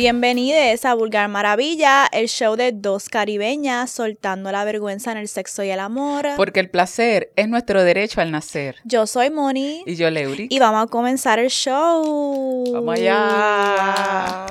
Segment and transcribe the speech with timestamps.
[0.00, 5.62] Bienvenidos a Vulgar Maravilla, el show de dos caribeñas soltando la vergüenza en el sexo
[5.62, 6.26] y el amor.
[6.38, 8.76] Porque el placer es nuestro derecho al nacer.
[8.84, 9.82] Yo soy Moni.
[9.84, 10.46] Y yo, Leuri.
[10.48, 12.64] Y vamos a comenzar el show.
[12.72, 14.46] Vamos allá.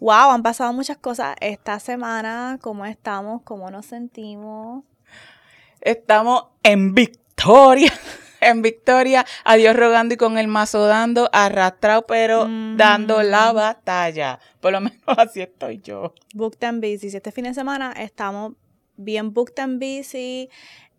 [0.00, 2.58] Wow, han pasado muchas cosas esta semana.
[2.60, 3.42] ¿Cómo estamos?
[3.44, 4.82] ¿Cómo nos sentimos?
[5.80, 7.92] Estamos en victoria.
[8.44, 14.38] En victoria, a Dios rogando y con el mazo dando, arrastrado, pero dando la batalla.
[14.60, 16.14] Por lo menos así estoy yo.
[16.34, 17.10] Booked and busy.
[17.10, 18.52] Si este fin de semana estamos
[18.96, 20.48] bien booked and busy.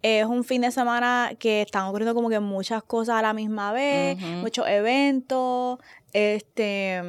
[0.01, 3.71] Es un fin de semana que están ocurriendo como que muchas cosas a la misma
[3.71, 5.79] vez, muchos eventos,
[6.13, 7.01] este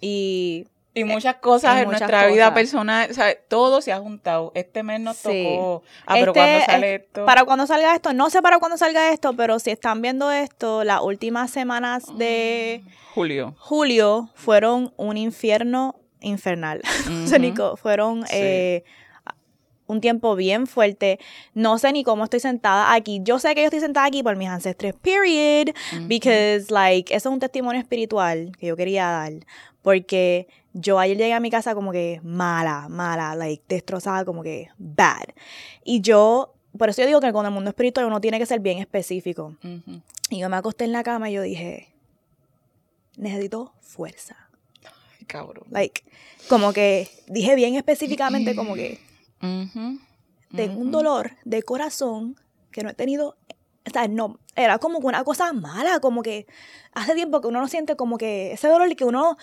[0.00, 0.66] y
[0.98, 4.52] y muchas cosas en nuestra vida personal, o sea, todo se ha juntado.
[4.54, 5.82] Este mes nos tocó.
[6.06, 7.24] Ah, pero este cuando sale esto.
[7.24, 10.84] Para cuando salga esto, no sé para cuándo salga esto, pero si están viendo esto,
[10.84, 12.82] las últimas semanas de
[13.14, 13.54] julio.
[13.58, 16.82] Julio fueron un infierno infernal.
[17.76, 18.84] fueron eh,
[19.88, 21.18] un tiempo bien fuerte.
[21.54, 23.20] No sé ni cómo estoy sentada aquí.
[23.22, 25.74] Yo sé que yo estoy sentada aquí por mis ancestros, period.
[26.06, 29.32] Because, like, eso es un testimonio espiritual que yo quería dar.
[29.82, 30.46] Porque
[30.80, 35.24] yo ayer llegué a mi casa como que mala, mala, like destrozada, como que bad.
[35.84, 38.60] Y yo, por eso yo digo que con el mundo espiritual uno tiene que ser
[38.60, 39.56] bien específico.
[40.30, 41.88] Y yo me acosté en la cama y yo dije,
[43.16, 44.36] necesito fuerza.
[44.84, 45.66] Ay, cabrón.
[45.70, 46.02] Like,
[46.48, 49.00] como que dije bien específicamente como que
[49.40, 52.36] tengo un dolor de corazón
[52.70, 53.36] que no he tenido
[53.88, 56.46] o sea, no, era como una cosa mala, como que
[56.92, 59.36] hace tiempo que uno no siente como que ese dolor que uno,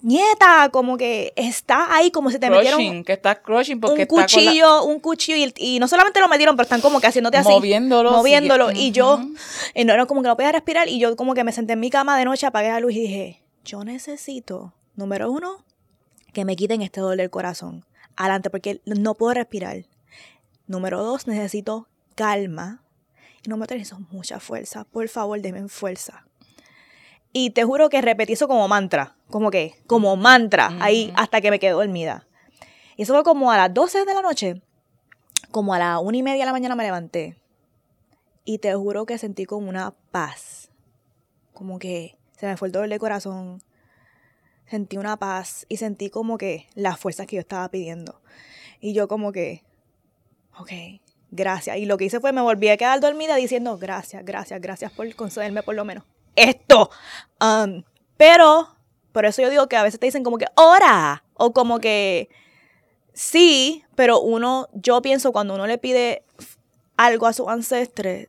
[0.00, 4.84] nieta, como que está ahí, como si te metieron que está crushing porque un cuchillo,
[4.84, 7.48] un cuchillo, y, no solamente lo metieron, pero están como que haciéndote así.
[7.48, 8.12] Moviéndolo.
[8.12, 9.20] Moviéndolo, y yo,
[9.74, 11.80] y no era como que no podía respirar, y yo como que me senté en
[11.80, 15.64] mi cama de noche, apagué la luz y dije, yo necesito, número uno,
[16.32, 17.84] que me quiten este dolor del corazón.
[18.16, 19.84] Adelante, porque no puedo respirar.
[20.66, 22.81] Número dos, necesito calma y
[23.46, 24.84] no me eso mucha fuerza.
[24.84, 26.26] Por favor, denme fuerza.
[27.32, 29.16] Y te juro que repetí eso como mantra.
[29.30, 32.26] Como que, como mantra, ahí hasta que me quedé dormida.
[32.96, 34.62] Y eso fue como a las 12 de la noche.
[35.50, 37.36] Como a las una y media de la mañana me levanté.
[38.44, 40.70] Y te juro que sentí como una paz.
[41.54, 43.62] Como que se me fue el dolor de corazón.
[44.66, 48.20] Sentí una paz y sentí como que las fuerzas que yo estaba pidiendo.
[48.80, 49.62] Y yo como que,
[50.58, 50.70] ok,
[51.32, 51.78] gracias.
[51.78, 55.12] Y lo que hice fue me volví a quedar dormida diciendo gracias, gracias, gracias por
[55.16, 56.04] concederme por lo menos
[56.36, 56.90] esto.
[57.40, 57.82] Um,
[58.16, 58.76] pero,
[59.10, 62.28] por eso yo digo que a veces te dicen como que ora o como que
[63.12, 66.22] sí, pero uno, yo pienso cuando uno le pide
[66.96, 68.28] algo a su ancestre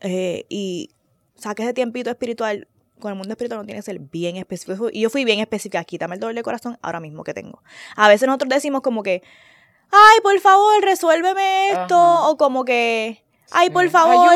[0.00, 0.90] eh, y
[1.36, 2.66] saque ese tiempito espiritual,
[2.98, 4.88] con el mundo espiritual no tiene que ser bien específico.
[4.92, 7.62] Y yo fui bien específica, quítame el doble de corazón ahora mismo que tengo.
[7.96, 9.22] A veces nosotros decimos como que,
[9.90, 14.30] ay, por favor, resuélveme esto, o como que, ay, por favor,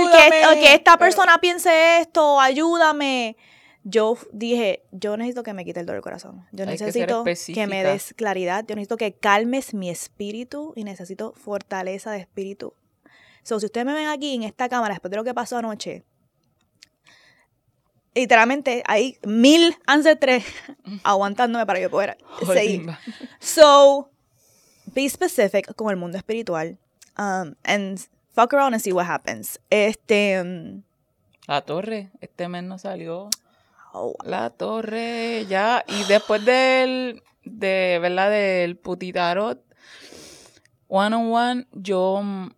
[0.54, 3.36] que, esta persona piense esto, ayúdame.
[3.84, 6.46] Yo dije, yo necesito que me quite el dolor del corazón.
[6.52, 8.64] Yo necesito que, me des claridad.
[8.64, 12.74] Yo necesito que calmes mi espíritu y necesito fortaleza de espíritu.
[13.42, 16.04] So, si ustedes me ven aquí en esta cámara después de lo que pasó anoche,
[18.14, 20.44] literalmente hay mil ancestres
[21.02, 22.86] aguantándome para yo poder seguir.
[23.40, 24.12] So,
[24.94, 26.78] be specific con el mundo espiritual.
[27.16, 27.98] Um, and
[28.34, 29.60] fuck around and see what happens.
[29.70, 30.41] Este.
[30.41, 30.82] Um,
[31.47, 33.28] la torre, este mes no salió.
[33.92, 34.14] Oh.
[34.25, 35.84] La torre, ya.
[35.88, 37.22] Y después del.
[37.44, 38.31] De, ¿verdad?
[38.31, 39.62] Del putitarot.
[40.88, 42.50] One on one, yo mm,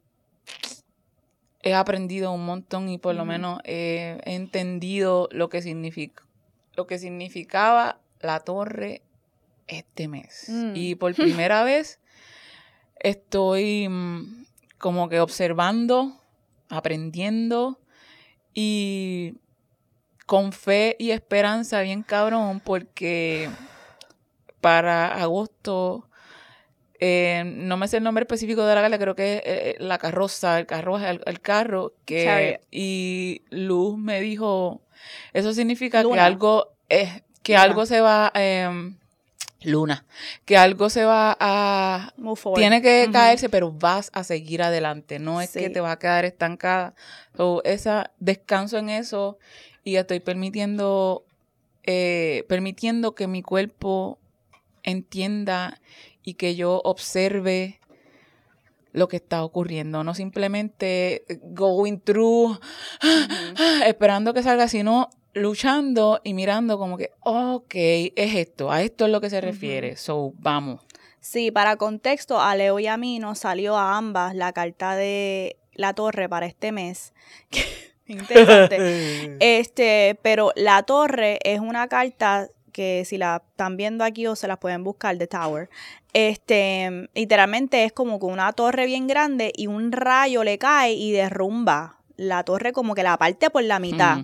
[1.63, 6.25] he aprendido un montón y por lo menos he entendido lo que significa
[6.77, 9.03] lo que significaba la torre
[9.67, 10.47] este mes.
[10.49, 10.73] Mm.
[10.75, 12.01] Y por primera vez
[13.05, 14.47] estoy mm,
[14.79, 16.21] como que observando,
[16.69, 17.79] aprendiendo
[18.53, 19.35] y
[20.27, 23.51] con fe y esperanza bien cabrón porque
[24.61, 26.09] para agosto
[26.99, 29.99] eh, no me sé el nombre específico de la gala, creo que es eh, la
[29.99, 34.81] carroza, el carro, el, carro, que y Luz me dijo,
[35.35, 38.95] eso significa que algo es, que algo se va eh,
[39.65, 40.05] Luna,
[40.45, 42.15] que algo se va a...
[42.55, 46.25] Tiene que caerse, pero vas a seguir adelante, no es que te vas a quedar
[46.25, 46.95] estancada.
[47.37, 49.39] So, esa, descanso en eso
[49.83, 51.25] y estoy permitiendo,
[51.85, 54.19] eh, permitiendo que mi cuerpo
[54.83, 55.81] entienda
[56.23, 57.81] y que yo observe
[58.93, 62.61] lo que está ocurriendo, no simplemente going through,
[63.87, 69.11] esperando que salga, sino luchando y mirando como que, ok, es esto, a esto es
[69.11, 70.81] lo que se refiere, so vamos.
[71.21, 75.57] Sí, para contexto, a Leo y a mí nos salió a ambas la carta de
[75.73, 77.13] la torre para este mes.
[78.07, 79.37] Interesante.
[79.41, 84.49] este, pero la torre es una carta que si la están viendo aquí o se
[84.49, 85.71] la pueden buscar de Tower.
[86.13, 91.13] Este, literalmente es como con una torre bien grande y un rayo le cae y
[91.13, 94.19] derrumba la torre como que la parte por la mitad.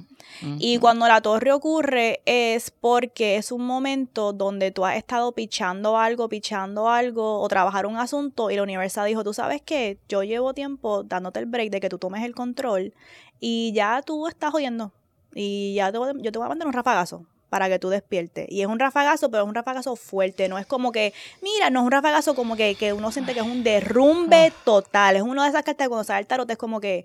[0.59, 5.99] Y cuando la torre ocurre es porque es un momento donde tú has estado pichando
[5.99, 10.23] algo, pichando algo o trabajar un asunto y la universidad dijo, tú sabes que yo
[10.23, 12.95] llevo tiempo dándote el break de que tú tomes el control
[13.41, 14.93] y ya tú estás jodiendo
[15.35, 18.47] y ya yo te voy a mandar un rafagazo para que tú despiertes.
[18.49, 20.49] Y es un rafagazo, pero es un rafagazo fuerte.
[20.49, 23.41] No es como que, mira, no es un rafagazo como que, que uno siente que
[23.41, 24.63] es un derrumbe ah.
[24.65, 25.17] total.
[25.17, 27.05] Es uno de esas cartas cuando sale el tarot es como que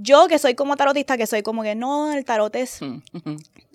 [0.00, 3.00] yo que soy como tarotista, que soy como que no, el tarot es mm,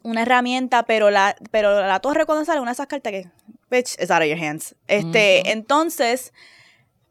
[0.04, 3.30] una herramienta, pero la, pero la torre cuando sale una de esas cartas que,
[3.70, 4.74] bitch, it's out of your hands.
[4.88, 6.34] Este, entonces,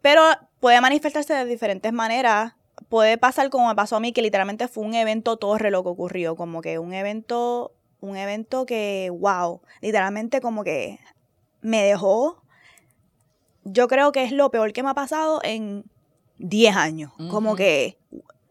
[0.01, 0.23] pero
[0.61, 2.55] puede manifestarse de diferentes maneras.
[2.89, 5.91] Puede pasar como me pasó a mí, que literalmente fue un evento torre lo que
[5.91, 10.99] ocurrió, como que un evento, un evento que, wow, literalmente como que
[11.61, 12.43] me dejó,
[13.65, 15.85] yo creo que es lo peor que me ha pasado en
[16.39, 17.99] 10 años, como que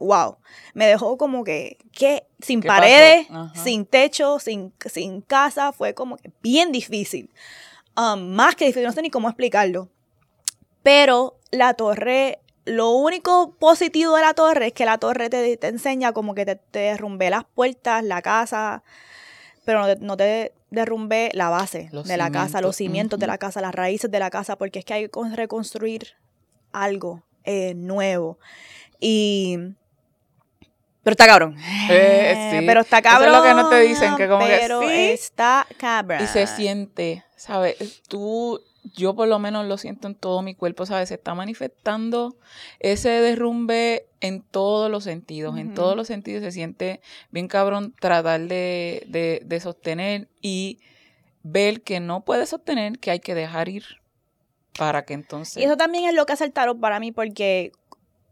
[0.01, 0.37] wow,
[0.73, 6.31] me dejó como que, que sin paredes, sin techo, sin, sin casa, fue como que
[6.41, 7.29] bien difícil.
[7.95, 9.89] Um, más que difícil, no sé ni cómo explicarlo.
[10.83, 15.67] Pero la torre, lo único positivo de la torre es que la torre te, te
[15.67, 18.83] enseña como que te, te derrumbé las puertas, la casa,
[19.65, 23.75] pero no te, derrumbé la base de la casa, los cimientos de la casa, las
[23.75, 26.15] raíces de la casa, porque es que hay que reconstruir
[26.71, 28.39] algo eh, nuevo.
[28.99, 29.57] Y
[31.03, 31.55] pero está cabrón.
[31.89, 32.65] Eh, sí.
[32.65, 33.29] Pero está cabrón.
[33.29, 35.11] Eso es lo que no te dicen, que como que sí.
[35.11, 36.23] está cabrón.
[36.23, 38.03] Y se siente, ¿sabes?
[38.07, 38.61] Tú,
[38.95, 41.09] yo por lo menos lo siento en todo mi cuerpo, ¿sabes?
[41.09, 42.35] Se está manifestando
[42.79, 45.57] ese derrumbe en todos los sentidos.
[45.57, 47.01] En todos los sentidos se siente
[47.31, 50.79] bien cabrón tratar de, de, de sostener y
[51.43, 53.83] ver que no puede sostener, que hay que dejar ir
[54.77, 55.57] para que entonces...
[55.57, 57.71] Y eso también es lo que hace el tarot para mí, porque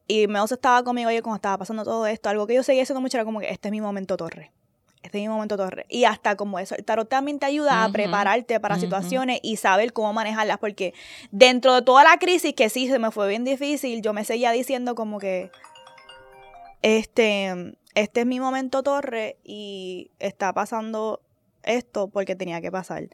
[0.10, 2.30] y Meos estaba conmigo oye, cuando estaba pasando todo esto.
[2.30, 4.52] Algo que yo seguía haciendo mucho era como que este es mi momento torre.
[5.04, 5.86] Este es mi momento torre.
[5.88, 9.94] Y hasta como eso, el tarot también te ayuda a prepararte para situaciones y saber
[9.94, 10.58] cómo manejarlas.
[10.58, 10.96] Porque
[11.30, 14.52] dentro de toda la crisis, que sí se me fue bien difícil, yo me seguía
[14.52, 15.52] diciendo como que
[16.82, 21.22] este, este es mi momento torre y está pasando
[21.62, 23.10] esto porque tenía que pasar.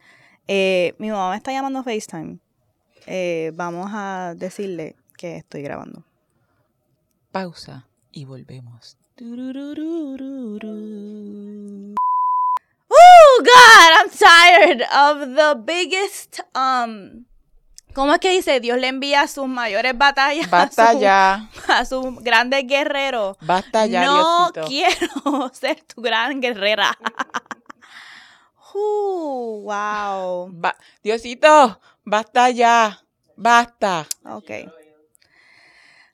[0.48, 2.38] Eh, mi mamá me está llamando FaceTime.
[3.06, 6.06] Eh, vamos a decirle que estoy grabando
[7.36, 8.96] pausa y volvemos.
[12.88, 17.26] Oh God, I'm tired of the biggest um
[17.94, 18.62] ¿Cómo es que dice?
[18.62, 21.50] Dios le envía sus mayores batallas Basta ya.
[21.68, 23.36] a sus grandes guerreros.
[23.42, 26.98] Basta ya, No quiero ser tu gran guerrera.
[28.74, 30.54] uh, wow.
[31.04, 33.02] Diosito, basta ya.
[33.36, 34.08] Basta.
[34.24, 34.52] Ok.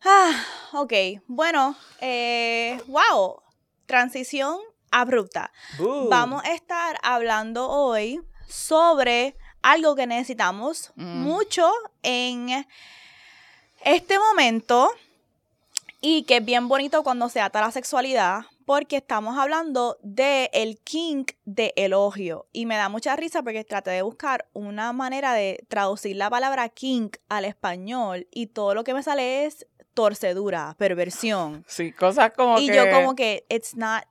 [0.03, 0.43] Ah,
[0.73, 0.93] ok.
[1.27, 3.41] Bueno, eh, wow.
[3.85, 4.59] Transición
[4.89, 5.51] abrupta.
[6.09, 11.23] Vamos a estar hablando hoy sobre algo que necesitamos mm.
[11.23, 11.71] mucho
[12.03, 12.65] en
[13.83, 14.91] este momento
[16.01, 20.79] y que es bien bonito cuando se ata la sexualidad porque estamos hablando de el
[20.79, 25.65] kink de elogio y me da mucha risa porque traté de buscar una manera de
[25.67, 31.65] traducir la palabra kink al español y todo lo que me sale es torcedura, perversión.
[31.67, 32.73] Sí, cosas como y que...
[32.73, 34.03] Y yo como que it's not,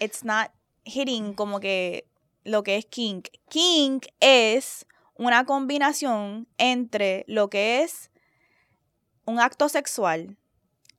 [0.00, 0.50] it's not
[0.84, 2.08] hitting como que
[2.44, 3.28] lo que es kink.
[3.48, 8.10] Kink es una combinación entre lo que es
[9.24, 10.36] un acto sexual,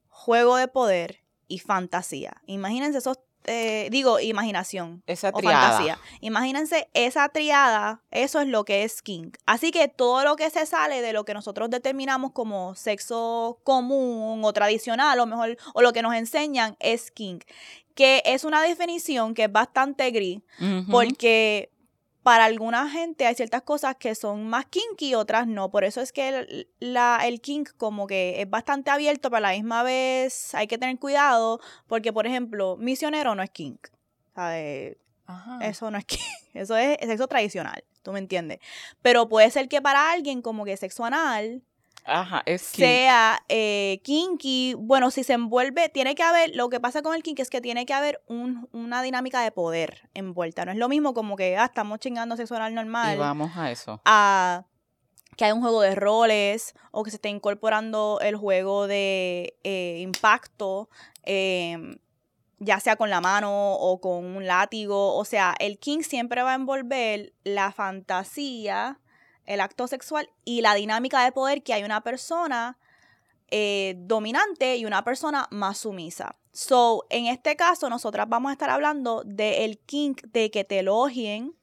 [0.10, 2.42] juego de poder y fantasía.
[2.46, 6.00] Imagínense esos eh, digo, imaginación esa o fantasía.
[6.20, 9.38] Imagínense esa triada, eso es lo que es kink.
[9.46, 14.44] Así que todo lo que se sale de lo que nosotros determinamos como sexo común
[14.44, 17.46] o tradicional, o mejor, o lo que nos enseñan es kink.
[17.96, 20.42] Que es una definición que es bastante gris,
[20.92, 21.72] porque
[22.28, 25.72] para alguna gente hay ciertas cosas que son más kinky y otras no.
[25.72, 29.40] Por eso es que el, la, el kink como que es bastante abierto, pero a
[29.40, 33.80] la misma vez hay que tener cuidado porque, por ejemplo, misionero no es kink.
[35.62, 36.22] Eso no es kink.
[36.54, 38.60] Eso es sexo tradicional, ¿tú me entiendes?
[39.02, 41.64] Pero puede ser que para alguien como que sexo anal
[42.58, 44.76] sea eh, kinky.
[44.78, 47.62] Bueno, si se envuelve, tiene que haber, lo que pasa con el kinky es que
[47.62, 50.66] tiene que haber una dinámica de poder envuelta.
[50.66, 53.16] No es lo mismo como que ah, estamos chingando sexo normal.
[53.16, 54.02] Y vamos a eso.
[54.06, 54.66] A
[55.38, 60.00] que hay un juego de roles o que se esté incorporando el juego de eh,
[60.02, 60.90] impacto,
[61.24, 62.00] em,
[62.60, 65.16] ya sea con la mano o con un látigo.
[65.16, 69.00] O sea, el king siempre va a envolver la fantasía,
[69.48, 72.78] el acto sexual y la dinámica de poder que hay una persona
[73.50, 76.36] eh, dominante y una persona más sumisa.
[76.52, 81.56] So, en este caso, nosotras vamos a estar hablando del king de que te elogien,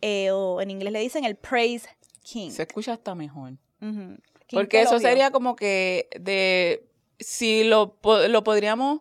[0.00, 1.88] eh, o en inglés le dicen el praise
[2.26, 3.52] se escucha hasta mejor.
[4.50, 6.84] Porque eso sería como que de
[7.18, 9.00] si lo, lo podríamos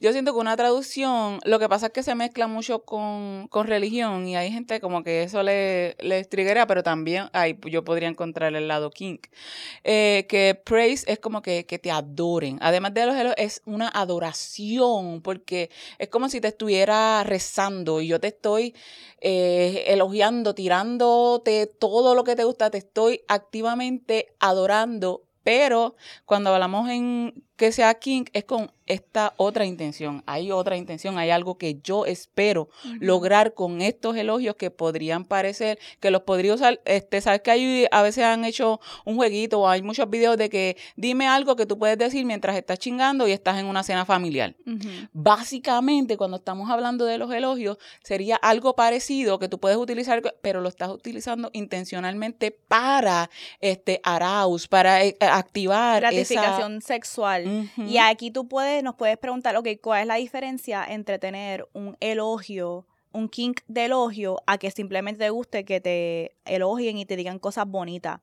[0.00, 4.28] yo siento que una traducción, lo que pasa es que se mezcla mucho con, religión
[4.28, 6.26] y hay gente como que eso le, le
[6.68, 9.26] pero también hay, yo podría encontrar el lado kink.
[9.82, 12.58] Eh, que praise es como que, te adoren.
[12.60, 18.20] Además de los es una adoración, porque es como si te estuviera rezando y yo
[18.20, 18.74] te estoy
[19.20, 26.90] eh, elogiando, tirándote todo lo que te gusta, te estoy activamente adorando pero cuando hablamos
[26.90, 30.22] en que sea King es con esta otra intención.
[30.24, 35.78] Hay otra intención, hay algo que yo espero lograr con estos elogios que podrían parecer,
[36.00, 39.68] que los podría usar, este, sabes que hay, a veces han hecho un jueguito o
[39.68, 43.32] hay muchos videos de que dime algo que tú puedes decir mientras estás chingando y
[43.32, 44.54] estás en una cena familiar.
[45.12, 50.60] Básicamente, cuando estamos hablando de los elogios, sería algo parecido que tú puedes utilizar, pero
[50.60, 53.28] lo estás utilizando intencionalmente para
[53.60, 59.68] este arouse, para eh, activar gratificación sexual y aquí tú puedes, nos puedes preguntar, ok,
[59.82, 65.24] ¿cuál es la diferencia entre tener un elogio, un kink de elogio, a que simplemente
[65.24, 68.20] te guste que te elogien y te digan cosas bonitas?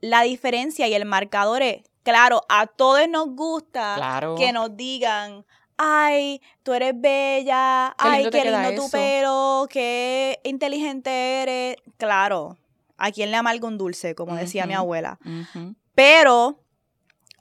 [0.00, 3.96] La diferencia y el marcador es, claro, a todos nos gusta
[4.36, 5.44] que nos digan,
[5.76, 11.76] ay, tú eres bella, ay, qué lindo tu pelo, qué inteligente eres.
[11.98, 12.58] Claro,
[12.96, 15.18] a quién le amarga un dulce, como decía mi abuela.
[15.94, 16.61] Pero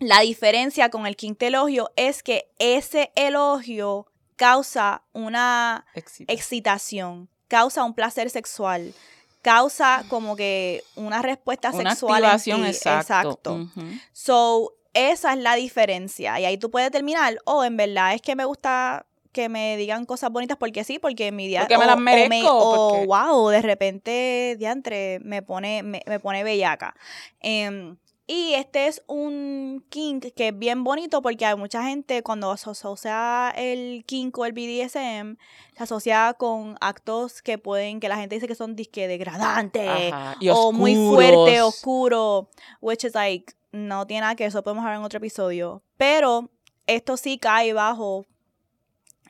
[0.01, 5.85] la diferencia con el quinto elogio es que ese elogio causa una
[6.27, 8.95] excitación, causa un placer sexual,
[9.43, 12.25] causa como que una respuesta una sexual.
[12.25, 13.69] Activación, exacto.
[14.11, 16.39] So, esa es la diferencia.
[16.39, 20.05] Y ahí tú puedes terminar, oh, en verdad es que me gusta que me digan
[20.05, 23.61] cosas bonitas porque sí, porque en mi día porque me las merezco, o, wow, de
[23.61, 26.95] repente diantre me pone me, pone bellaca.
[27.39, 27.97] Em,
[28.31, 32.69] y este es un kink que es bien bonito porque hay mucha gente cuando se
[32.69, 35.35] asocia el kink o el BDSM,
[35.75, 40.13] se asocia con actos que pueden, que la gente dice que son disque degradantes
[40.49, 45.03] o muy fuerte, oscuro, which is like, no tiene nada que eso podemos hablar en
[45.03, 45.83] otro episodio.
[45.97, 46.49] Pero
[46.87, 48.25] esto sí cae bajo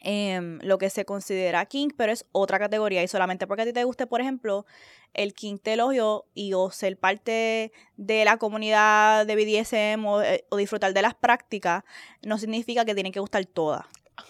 [0.01, 3.03] em, lo que se considera kink, pero es otra categoría.
[3.03, 4.65] Y solamente porque a ti te guste, por ejemplo,
[5.13, 10.93] el King elogio y o ser parte de la comunidad de BDSM eh, o, disfrutar
[10.93, 11.84] de las prácticas,
[12.22, 13.86] no significa que tienen que gustar todas.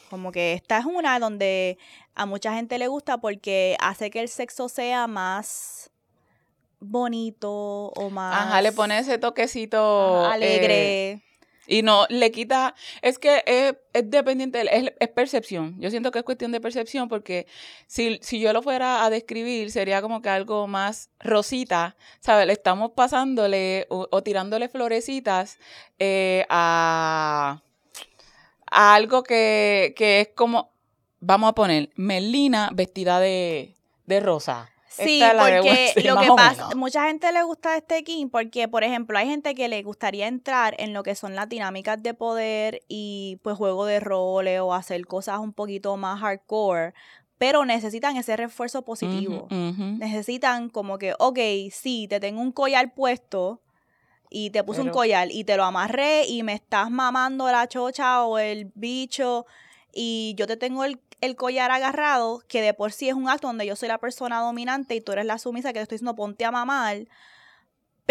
[0.10, 1.78] Como que esta es una donde
[2.16, 5.92] a mucha gente le gusta porque hace que el sexo sea más
[6.80, 7.52] bonito
[7.96, 8.48] o más...
[8.48, 10.26] Ajá, le pone ese toquecito...
[10.26, 11.12] alegre.
[11.12, 11.22] Eh,
[11.68, 15.80] y no le quita, es que es, dependiente, es, es, percepción.
[15.80, 17.48] Yo siento que es cuestión de percepción porque
[17.88, 22.48] si, si yo lo fuera a describir sería como que algo más rosita, ¿sabes?
[22.48, 25.60] Le estamos pasándole o, tirándole florecitas
[26.00, 27.62] eh, a,
[28.70, 30.72] a, algo que, que es como,
[31.20, 33.76] vamos a poner, Melina vestida de,
[34.08, 34.71] de rosa.
[34.92, 39.28] Sí, porque lo que pasa, mucha gente le gusta este King porque, por ejemplo, hay
[39.28, 43.58] gente que le gustaría entrar en lo que son las dinámicas de poder y pues
[43.58, 46.94] juego de roles o hacer cosas un poquito más hardcore,
[47.38, 49.48] pero necesitan ese refuerzo positivo.
[49.50, 51.40] Necesitan como que, ok,
[51.72, 53.62] sí, te tengo un collar puesto
[54.30, 58.24] y te puse un collar y te lo amarré y me estás mamando la chocha
[58.26, 59.46] o el bicho
[59.94, 63.48] y yo te tengo el el collar agarrado, que de por sí es un acto
[63.48, 66.16] donde yo soy la persona dominante y tú eres la sumisa que te estoy diciendo
[66.16, 67.08] ponte a mamar.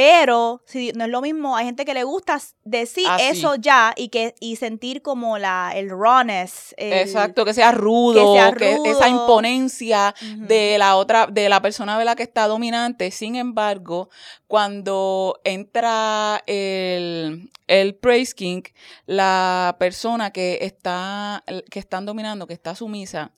[0.00, 3.92] Pero si no es lo mismo, hay gente que le gusta decir ah, eso ya
[3.94, 6.74] y que y sentir como la el rawness.
[6.78, 12.16] Exacto, que sea rudo, que, esa imponencia de la otra de la persona de la
[12.16, 13.10] que está dominante.
[13.10, 14.08] Sin embargo,
[14.46, 18.62] cuando entra el el praise king,
[19.04, 23.32] la persona que está que están dominando, que está sumisa,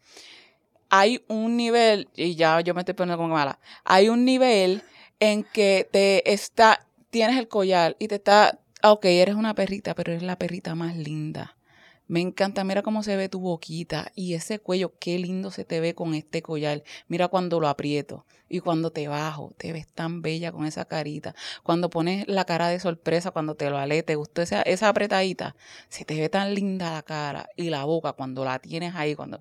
[0.91, 3.59] hay un nivel y ya yo me estoy poniendo como mala.
[3.83, 4.85] Hay un nivel
[5.23, 10.11] en que te está, tienes el collar y te está ok, eres una perrita, pero
[10.11, 11.57] eres la perrita más linda.
[12.09, 15.79] Me encanta, mira cómo se ve tu boquita y ese cuello, qué lindo se te
[15.79, 16.83] ve con este collar.
[17.07, 21.37] Mira cuando lo aprieto y cuando te bajo, te ves tan bella con esa carita.
[21.63, 25.55] Cuando pones la cara de sorpresa, cuando te lo alé, te gustó esa, esa apretadita,
[25.89, 29.41] se te ve tan linda la cara y la boca cuando la tienes ahí, cuando...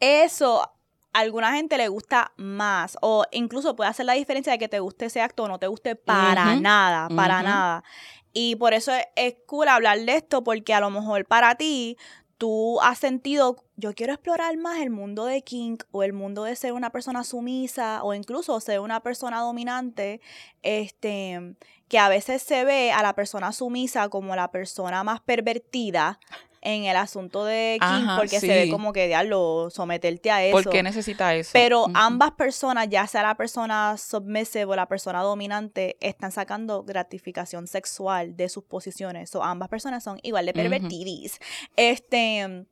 [0.00, 0.72] Eso
[1.12, 4.80] a alguna gente le gusta más o incluso puede hacer la diferencia de que te
[4.80, 7.84] guste ese acto o no te guste para nada, para nada.
[8.32, 11.96] Y por eso es, cool hablar de esto, porque a lo mejor para ti
[12.38, 16.56] tú has sentido, yo quiero explorar más el mundo de King o el mundo de
[16.56, 20.20] ser una persona sumisa o incluso ser una persona dominante,
[20.62, 21.56] este,
[21.88, 26.18] que a veces se ve a la persona sumisa como la persona más pervertida
[26.62, 30.52] en el asunto de King porque se ve como que lo someterte a eso.
[30.52, 31.50] ¿Por qué necesita eso?
[31.52, 37.66] Pero ambas personas, ya sea la persona submissive o la persona dominante, están sacando gratificación
[37.66, 39.34] sexual de sus posiciones.
[39.34, 41.38] O ambas personas son igual de pervertidis.
[41.76, 42.66] Este.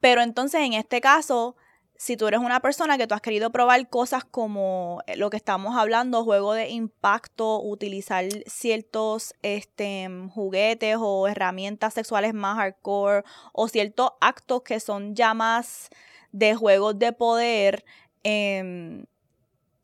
[0.00, 1.56] Pero entonces, en este caso,
[1.96, 5.36] si tú eres una persona que tú has querido probar cosas como eh, lo que
[5.36, 13.22] estamos hablando, juego de impacto, utilizar ciertos este, juguetes o herramientas sexuales más hardcore
[13.52, 15.88] o ciertos actos que son ya más
[16.32, 17.84] de juegos de poder,
[18.24, 19.06] em,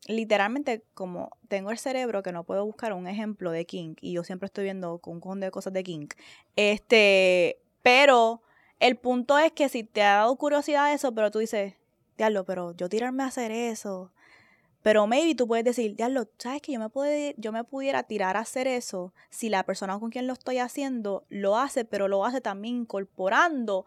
[0.07, 4.25] literalmente como tengo el cerebro que no puedo buscar un ejemplo de King y yo
[4.25, 6.09] siempre estoy viendo un montón de cosas de King,
[6.57, 8.43] este, pero
[8.81, 11.75] el punto es que si te ha dado curiosidad eso, pero tú dices,
[12.21, 14.13] diablo, pero yo tirarme a hacer eso.
[14.83, 18.41] Pero maybe tú puedes decir, diablo, ¿sabes que yo me, yo me pudiera tirar a
[18.41, 22.41] hacer eso si la persona con quien lo estoy haciendo lo hace, pero lo hace
[22.41, 23.85] también incorporando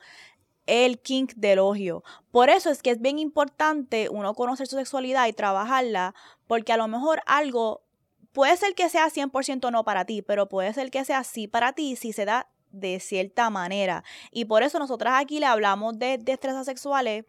[0.66, 2.04] el kink del elogio.
[2.32, 6.13] Por eso es que es bien importante uno conocer su sexualidad y trabajarla,
[6.48, 7.82] porque a lo mejor algo
[8.32, 11.74] puede ser que sea 100% no para ti, pero puede ser que sea sí para
[11.74, 14.04] ti si se da de cierta manera.
[14.32, 17.25] Y por eso nosotras aquí le hablamos de destrezas sexuales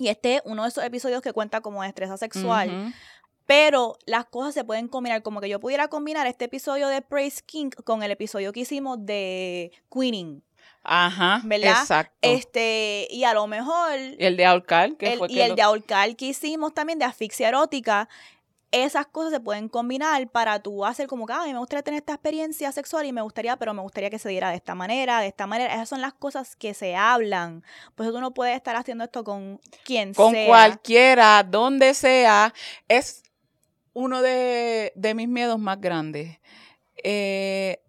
[0.00, 2.94] y este es uno de esos episodios que cuenta como destreza sexual.
[3.46, 7.42] Pero las cosas se pueden combinar, como que yo pudiera combinar este episodio de Praise
[7.42, 10.42] King con el episodio que hicimos de Queening.
[10.82, 11.80] Ajá, ¿verdad?
[11.80, 12.16] Exacto.
[12.22, 13.92] Este, y a lo mejor.
[14.18, 18.08] El de Aulcal, que fue Y el de Aulcal que hicimos también de asfixia erótica
[18.72, 22.14] esas cosas se pueden combinar para tú hacer como que, ay, me gustaría tener esta
[22.14, 25.26] experiencia sexual y me gustaría, pero me gustaría que se diera de esta manera, de
[25.26, 25.74] esta manera.
[25.74, 27.64] Esas son las cosas que se hablan.
[27.94, 30.24] Pues tú no puedes estar haciendo esto con quien sea.
[30.24, 32.54] Con cualquiera, donde sea.
[32.86, 33.24] Es
[33.92, 36.38] uno de, de mis miedos más grandes.
[37.02, 37.82] Eh,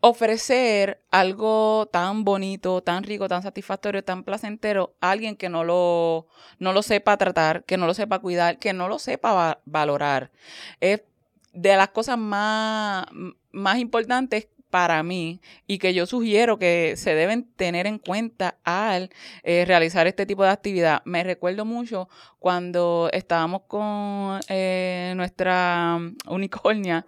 [0.00, 6.26] ofrecer algo tan bonito, tan rico, tan satisfactorio, tan placentero a alguien que no lo,
[6.58, 10.30] no lo sepa tratar, que no lo sepa cuidar, que no lo sepa valorar.
[10.80, 11.02] Es
[11.52, 13.06] de las cosas más,
[13.52, 19.10] más importantes para mí y que yo sugiero que se deben tener en cuenta al
[19.42, 21.02] eh, realizar este tipo de actividad.
[21.04, 22.08] Me recuerdo mucho
[22.38, 27.04] cuando estábamos con eh, nuestra unicornia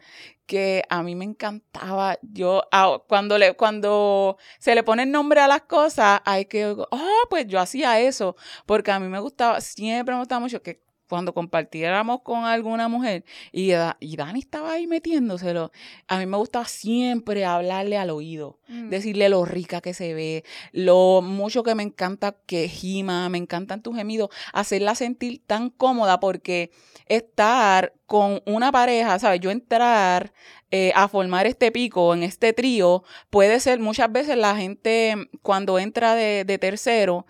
[0.53, 2.19] que a mí me encantaba.
[2.21, 6.67] Yo, ah, cuando, le, cuando se le pone el nombre a las cosas, hay que,
[6.67, 8.37] oh, pues yo hacía eso,
[8.67, 13.27] porque a mí me gustaba, siempre me gustaba mucho que cuando compartiéramos con alguna mujer
[13.53, 15.71] y, y Dani estaba ahí metiéndoselo,
[16.09, 18.89] a mí me gustaba siempre hablarle al oído, mm.
[18.89, 23.83] decirle lo rica que se ve, lo mucho que me encanta que gima, me encantan
[23.83, 26.71] tus gemidos, hacerla sentir tan cómoda porque
[27.09, 29.41] estar con una pareja, ¿sabes?
[29.41, 30.33] Yo entrar
[30.71, 35.79] eh, a formar este pico en este trío, puede ser muchas veces la gente cuando
[35.79, 37.27] entra de, de tercero,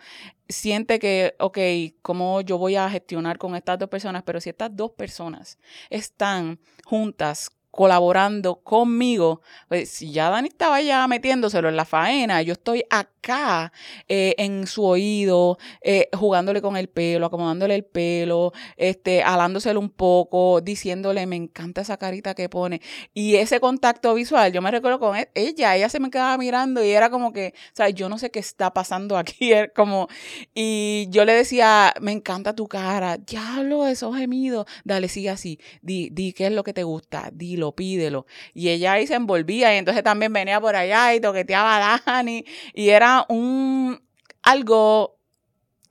[0.53, 1.59] siente que, ok,
[2.03, 4.23] ¿cómo yo voy a gestionar con estas dos personas?
[4.23, 5.59] Pero si estas dos personas
[5.91, 9.41] están juntas colaborando conmigo.
[9.69, 13.73] Pues, si ya Dani estaba ya metiéndoselo en la faena, yo estoy acá
[14.09, 19.89] eh, en su oído, eh, jugándole con el pelo, acomodándole el pelo, este, alándoselo un
[19.89, 22.83] poco, diciéndole, me encanta esa carita que pone.
[23.15, 26.85] Y ese contacto visual, yo me recuerdo con e, ella, ella se me quedaba mirando
[26.85, 30.09] y era como que, o sea, yo no sé qué está pasando aquí, como,
[30.55, 36.11] y yo le decía, me encanta tu cara, diablo, esos gemidos, dale, sigue así, di,
[36.11, 38.27] di qué es lo que te gusta, dilo pídelo.
[38.53, 42.44] Y ella ahí se envolvía y entonces también venía por allá y toqueteaba a Dani.
[42.75, 44.03] Y era un
[44.42, 45.20] algo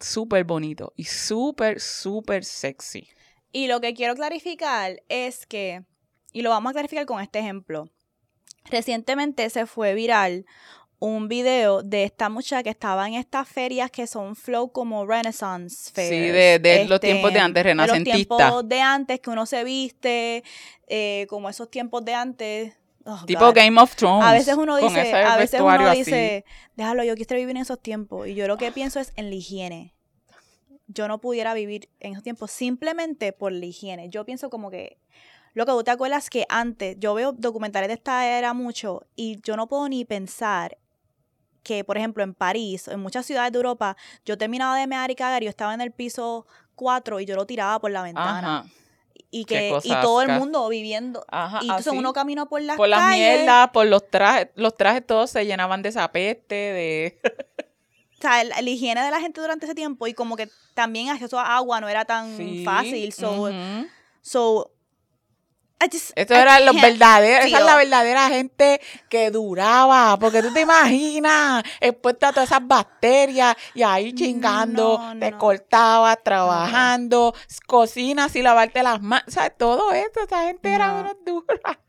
[0.01, 3.07] súper bonito y súper, súper sexy.
[3.53, 5.84] Y lo que quiero clarificar es que,
[6.34, 7.89] y lo vamos a clarificar con este ejemplo,
[8.65, 10.45] recientemente se fue viral
[11.01, 15.91] un video de esta muchacha que estaba en estas ferias que son flow como Renaissance
[15.91, 16.09] Fairs.
[16.09, 18.13] Sí, de, los tiempos de este, antes, renacentistas.
[18.13, 20.43] De los tiempos de antes que uno se viste,
[20.85, 23.55] eh, como esos tiempos de antes oh, tipo God.
[23.55, 24.23] Game of Thrones.
[24.23, 25.97] A veces uno dice, a veces uno así.
[25.97, 28.27] dice, déjalo, yo quisiera vivir en esos tiempos.
[28.27, 29.95] Y yo lo que pienso es en la higiene.
[30.85, 34.09] Yo no pudiera vivir en esos tiempos simplemente por la higiene.
[34.09, 34.99] Yo pienso como que,
[35.55, 39.41] lo que tú te acuerdas que antes, yo veo documentales de esta era mucho y
[39.41, 40.77] yo no puedo ni pensar
[41.63, 43.95] que, por ejemplo, en París, en muchas ciudades de Europa,
[44.26, 46.45] yo terminaba de mear y cagar yo estaba en el piso
[46.76, 48.60] 4 y yo lo tiraba por la ventana.
[48.60, 48.69] Ajá.
[49.34, 51.24] Y, que, y todo el mundo viviendo.
[51.30, 51.97] Ajá, y entonces así.
[51.97, 53.38] uno camina por las por las calles.
[53.39, 57.19] mierdas, por los trajes, los trajes todos se llenaban de esa peste, de...
[58.17, 61.10] o sea, la, la higiene de la gente durante ese tiempo y como que también
[61.10, 63.13] acceso a agua no era tan Sí, fácil.
[63.13, 63.50] So,
[64.21, 64.71] so
[65.89, 70.62] just- Estos eran los verdaderos, esa es la verdadera gente que duraba, porque tú te
[70.62, 75.38] imaginas, expuesta a todas esas bacterias y ahí chingando, No, te no.
[75.38, 77.34] cortabas, trabajando,
[77.67, 81.80] cocinas y lavarte las manos, o sea, todo esto, esa gente era una dura.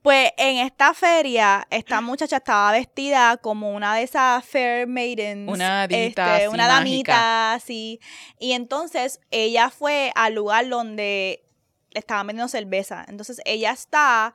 [0.00, 5.50] Pues en esta feria, esta muchacha estaba vestida como una de esas fair maidens.
[5.52, 6.74] Una hadita este, así una mágica.
[7.12, 8.00] damita así.
[8.38, 11.42] Y entonces ella fue al lugar donde
[11.90, 13.04] le estaban vendiendo cerveza.
[13.08, 14.34] Entonces ella está,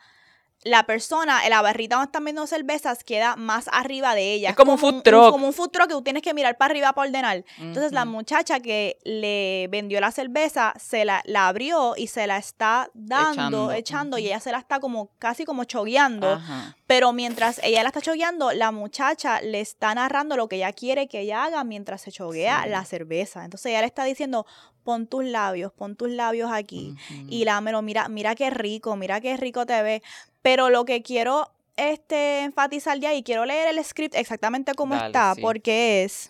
[0.65, 4.51] la persona, la barrita donde están vendiendo cervezas queda más arriba de ella.
[4.51, 5.31] Es como un food truck.
[5.31, 7.43] como un food truck que tú tienes que mirar para arriba para ordenar.
[7.59, 12.37] Entonces la muchacha que le vendió la cerveza se la, la abrió y se la
[12.37, 16.31] está dando, Echando, echando, y ella se la está como casi como chogueando.
[16.33, 16.75] Ajá.
[16.87, 21.07] Pero mientras ella la está chogueando, la muchacha le está narrando lo que ella quiere
[21.07, 22.69] que ella haga mientras se choguea Sí.
[22.69, 23.43] la cerveza.
[23.43, 24.45] Entonces ella le está diciendo,
[24.83, 26.91] pon tus labios, pon tus labios aquí.
[27.09, 27.25] Ujú.
[27.29, 30.03] Y lámelo, mira, mira qué rico, mira qué rico te ve.
[30.43, 35.07] Pero lo que quiero este, enfatizar ya, y quiero leer el script exactamente como Dale,
[35.07, 35.41] está, sí.
[35.41, 36.29] porque es,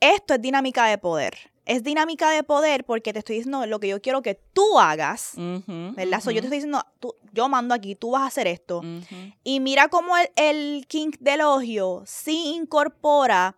[0.00, 1.34] esto es dinámica de poder.
[1.64, 5.32] Es dinámica de poder porque te estoy diciendo lo que yo quiero que tú hagas,
[5.34, 6.20] Ujú, ¿verdad?
[6.20, 8.82] So, yo te estoy diciendo, tú- yo mando aquí, tú vas a hacer esto.
[9.42, 13.56] Y mira cómo el, el king de elogio sí incorpora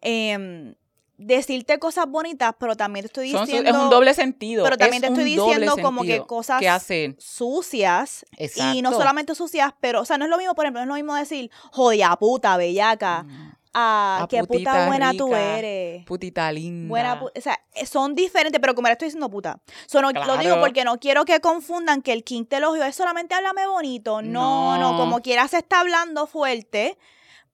[0.00, 0.74] em,
[1.18, 4.64] decirte cosas bonitas, pero también te estoy Son diciendo es un doble sentido.
[4.64, 7.16] pero también es te estoy diciendo como que cosas que hacen.
[7.18, 8.24] sucias.
[8.38, 8.42] Y
[8.82, 8.92] no Exacto.
[8.98, 11.14] solamente sucias, pero, o sea, no es lo mismo, por ejemplo, no es lo mismo
[11.14, 16.04] decir, jodida puta, bellaca, Mm, ah, Ah, qué puta buena tú rica, eres.
[16.06, 16.88] Putita linda.
[16.88, 19.60] Buena o sea, son diferentes, pero como le estoy diciendo puta.
[19.86, 23.34] So, no- Lo digo porque no quiero que confundan que el te elogio es solamente
[23.34, 24.22] háblame bonito.
[24.22, 24.98] No, no, No.
[24.98, 26.96] como quiera se está hablando fuerte,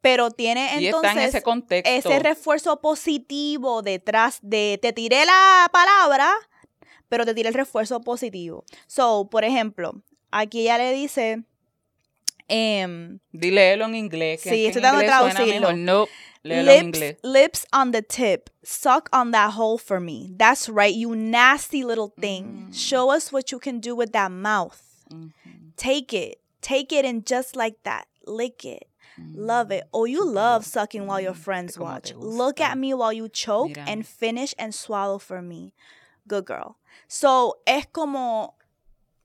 [0.03, 1.91] pero tiene y entonces está en ese contexto.
[1.91, 6.31] ese refuerzo positivo detrás de te tiré la palabra,
[7.09, 8.65] pero te tiré el refuerzo positivo.
[8.87, 11.45] So, por ejemplo, aquí ella le dice,
[12.49, 14.43] em, Dile en inglés.
[14.43, 15.73] Que Sí, estoy tratando de traducirlo.
[15.77, 16.09] No,
[16.43, 17.17] léelo en lips, inglés.
[17.23, 20.31] lips on the tip, suck on that hole for me.
[20.37, 22.69] That's right, you nasty little thing.
[22.71, 22.75] Mm.
[22.75, 24.81] Show us what you can do with that mouth.
[25.77, 28.89] Take it, take it, and just like that, lick it.
[29.35, 29.85] Love it.
[29.93, 32.13] Oh, you love sucking while your friends watch.
[32.15, 35.75] Look at me while you choke and finish and swallow for me.
[36.27, 36.77] Good girl.
[37.09, 38.57] So, es como.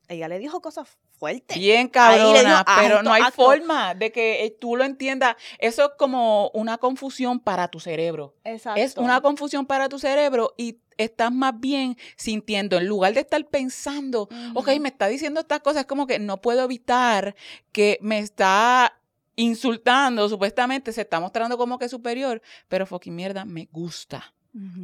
[0.10, 1.58] Ella le dijo cosas fuertes.
[1.58, 5.36] Bien cabrona, pero no hay acto, forma de que eh, tú lo entiendas.
[5.60, 8.36] Eso es como una confusión para tu cerebro.
[8.44, 8.80] Exacto.
[8.80, 13.44] Es una confusión para tu cerebro y estás más bien sintiendo, en lugar de estar
[13.46, 14.24] pensando,
[14.56, 14.82] ok, Ujú.
[14.82, 17.36] me está diciendo estas cosas, es como que no puedo evitar
[17.72, 18.97] que me está
[19.38, 24.34] insultando, supuestamente se está mostrando como que superior, pero fucking mierda, me gusta.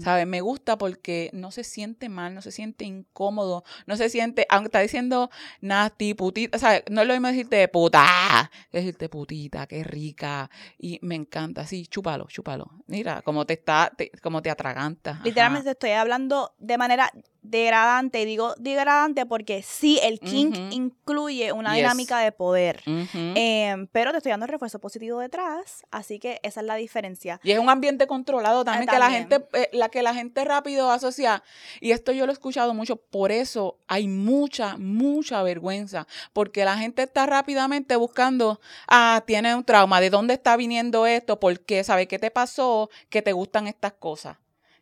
[0.03, 0.27] ¿Sabes?
[0.27, 4.67] Me gusta porque no se siente mal, no se siente incómodo, no se siente, aunque
[4.67, 6.83] está diciendo nasty, putita, ¿sabes?
[6.91, 11.87] No es lo mismo decirte puta, que decirte putita, qué rica, y me encanta, sí,
[11.87, 12.69] chúpalo, chúpalo.
[12.85, 15.19] Mira, como te está, te- como te atraganta.
[15.23, 17.11] Literalmente estoy hablando de manera
[17.43, 18.21] degradante.
[18.21, 21.83] Y digo degradante porque sí, el kink incluye una Yes.
[21.83, 22.81] dinámica de poder.
[23.13, 27.39] Em, pero te estoy dando el refuerzo positivo detrás, así que esa es la diferencia.
[27.43, 30.89] Y es un ambiente controlado también, que la gente, eh, la que la gente rápido
[30.91, 31.43] asocia.
[31.79, 36.77] Y esto yo lo he escuchado mucho, por eso hay mucha, mucha vergüenza, porque la
[36.77, 41.39] gente está rápidamente buscando, ah, tiene un trauma, ¿de dónde está viniendo esto?
[41.39, 41.83] ¿Por qué?
[41.83, 42.89] ¿Sabes qué te pasó?
[43.09, 44.37] Que te gustan estas cosas.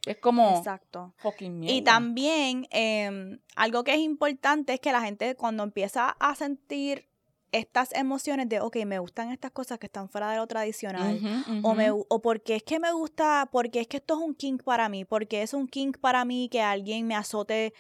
[0.06, 1.14] Es como Exacto.
[1.62, 7.08] Y también em, algo que es importante es que la gente cuando empieza a sentir
[7.52, 11.20] estas emociones de, ok, me gustan estas cosas que están fuera de lo tradicional.
[11.64, 14.64] O, me, o porque es que me gusta, porque es que esto es un kink
[14.64, 17.74] para mí, porque es un kink para mí que alguien me azote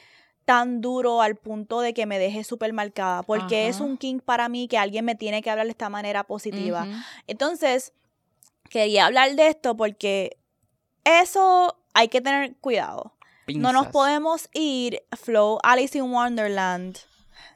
[0.44, 4.50] tan duro al punto de que me deje súper marcada, porque es un kink para
[4.50, 6.86] mí que alguien me tiene que hablar de esta manera positiva.
[7.28, 7.94] Entonces,
[8.70, 10.38] quería hablar de esto porque
[11.06, 13.13] eso hay que tener cuidado.
[13.47, 16.97] No nos podemos ir flow Alice in Wonderland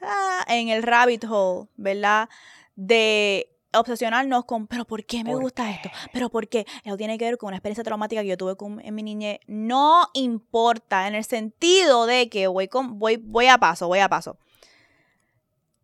[0.02, 2.28] ah, en el rabbit hole, ¿verdad?
[2.74, 5.90] De obsesionarnos con, pero ¿por qué me gusta esto?
[6.12, 6.66] ¿Pero por qué?
[6.84, 9.40] Eso tiene que ver con una experiencia traumática que yo tuve con, en mi niñez.
[9.46, 14.08] No importa, en el sentido de que voy, con, voy, voy a paso, voy a
[14.08, 14.38] paso.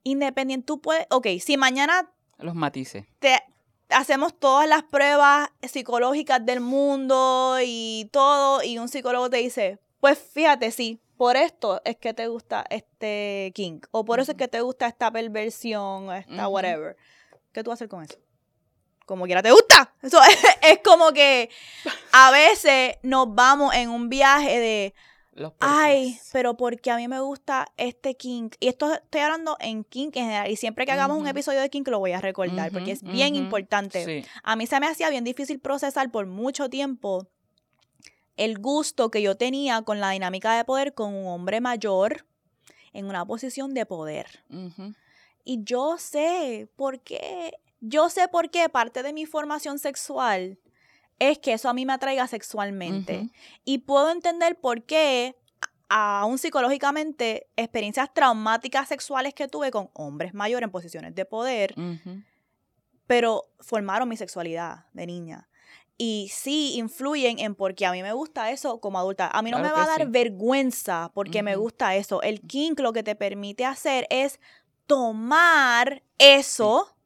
[0.04, 2.10] Independiente, tú puedes, ok, si mañana...
[2.38, 3.06] Los matices.
[3.18, 3.40] Te,
[3.94, 10.18] hacemos todas las pruebas psicológicas del mundo y todo, y un psicólogo te dice, pues
[10.18, 14.48] fíjate, sí, por esto es que te gusta este kink, o por eso es que
[14.48, 16.96] te gusta esta perversión, esta whatever.
[17.52, 18.18] ¿Qué tú vas a hacer con eso?
[19.07, 19.94] Como quiera te gusta.
[20.02, 20.18] Eso
[20.62, 21.50] es, como que
[22.12, 24.94] a veces nos vamos en un viaje de
[25.61, 28.57] Ay, pero porque a mí me gusta este kink.
[28.61, 30.51] Y esto estoy hablando en kink en general.
[30.51, 33.35] Y siempre que hagamos un episodio de kink lo voy a recordar porque es bien
[33.35, 34.25] importante.
[34.42, 37.27] A mí se me hacía bien difícil procesar por mucho tiempo
[38.37, 42.27] el gusto que yo tenía con la dinámica de poder con un hombre mayor
[42.92, 44.45] en una posición de poder.
[45.45, 50.59] Y yo sé por qué, yo sé por qué parte de mi formación sexual
[51.30, 53.30] es que eso a mí me atraiga sexualmente.
[53.64, 55.37] Y puedo entender por qué,
[55.88, 61.74] aún psicológicamente, experiencias traumáticas sexuales que tuve con hombres mayores en posiciones de poder,
[63.06, 65.48] pero formaron mi sexualidad de niña.
[65.96, 69.28] Y sí influyen en por qué a mí me gusta eso como adulta.
[69.28, 72.20] A mí no me va a dar vergüenza porque me gusta eso.
[72.22, 74.40] El kink lo que te permite hacer es
[74.87, 76.96] tomar eso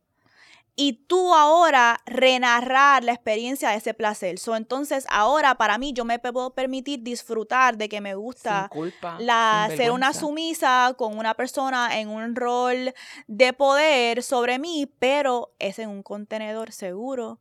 [0.79, 4.39] y tú ahora renarrar la experiencia de ese placer.
[4.39, 8.71] So, entonces, ahora para mí yo me puedo permitir disfrutar de que me gusta
[9.19, 12.93] la, ser una sumisa con una persona en un rol
[13.27, 17.41] de poder sobre mí, pero es en un contenedor seguro.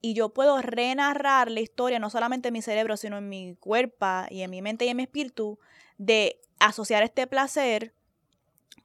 [0.00, 4.06] Y yo puedo renarrar la historia, no solamente en mi cerebro, sino en mi cuerpo
[4.30, 5.60] y en mi mente y en mi espíritu,
[5.96, 7.94] de asociar este placer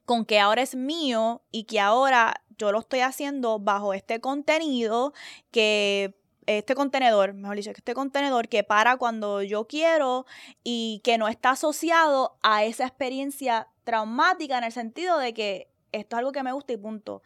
[0.04, 5.12] con que ahora es mío y que ahora yo lo estoy haciendo bajo este contenido
[5.50, 6.14] que
[6.46, 10.26] este contenedor, mejor dicho, este contenedor que para cuando yo quiero
[10.62, 16.16] y que no está asociado a esa experiencia traumática en el sentido de que esto
[16.16, 17.22] es algo que me gusta y punto.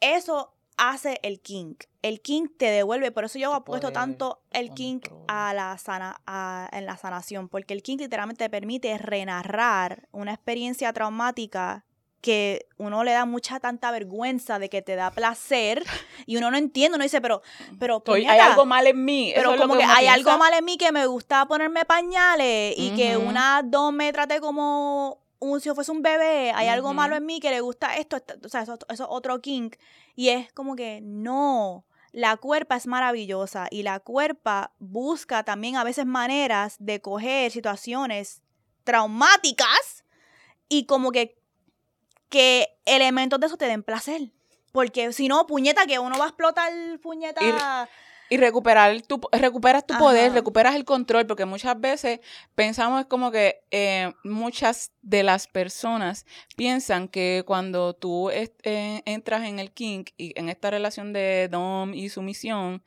[0.00, 1.84] Eso hace el kink.
[2.02, 6.20] El kink te devuelve, por eso yo he puesto tanto el kink a la sana,
[6.72, 11.84] en la sanación, porque el kink literalmente te permite renarrar una experiencia traumática
[12.20, 15.84] que uno le da mucha tanta vergüenza de que te da placer
[16.26, 17.42] y uno no entiende, uno dice, pero,
[17.78, 19.32] pero hay algo mal en mí.
[19.34, 23.16] Pero como que, hay algo mal en mí que me gusta ponerme pañales y que
[23.16, 27.26] una dos me trate como un, si yo fuese un bebé, hay algo malo en
[27.26, 29.76] mí que le gusta esto, o sea, eso, es otro kink.
[30.14, 35.84] Y es como que no, la cuerpa es maravillosa y la cuerpa busca también a
[35.84, 38.42] veces maneras de coger situaciones
[38.84, 40.04] traumáticas
[40.68, 41.38] y como que,
[42.28, 44.32] que elementos de eso te den placer.
[44.72, 46.72] Porque si no, puñeta, que uno va a explotar
[47.02, 47.88] puñeta.
[48.28, 52.20] Y recuperar tu, recuperas tu poder, recuperas el control, porque muchas veces
[52.54, 58.52] pensamos como que eh, muchas de las personas piensan que cuando tú eh,
[59.04, 62.82] entras en el kink y en esta relación de dom y sumisión,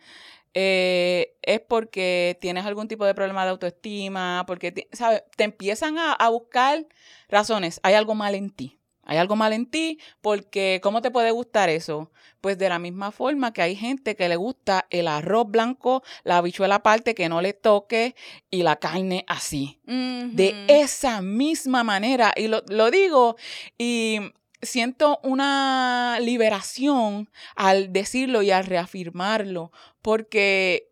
[0.54, 5.24] eh, es porque tienes algún tipo de problema de autoestima, porque, te, ¿sabes?
[5.38, 6.86] Te empiezan a buscar
[7.30, 8.79] razones, hay algo mal en ti.
[9.10, 12.12] Hay algo mal en ti porque ¿cómo te puede gustar eso?
[12.42, 16.38] Pues de la misma forma que hay gente que le gusta el arroz blanco, la
[16.38, 18.16] habichuela aparte que no le toque
[18.52, 19.80] y la carne así.
[19.88, 22.34] De esa misma manera.
[22.36, 23.36] Y lo, lo digo
[23.80, 24.20] y
[24.62, 29.72] siento una liberación al decirlo y al reafirmarlo
[30.04, 30.89] porque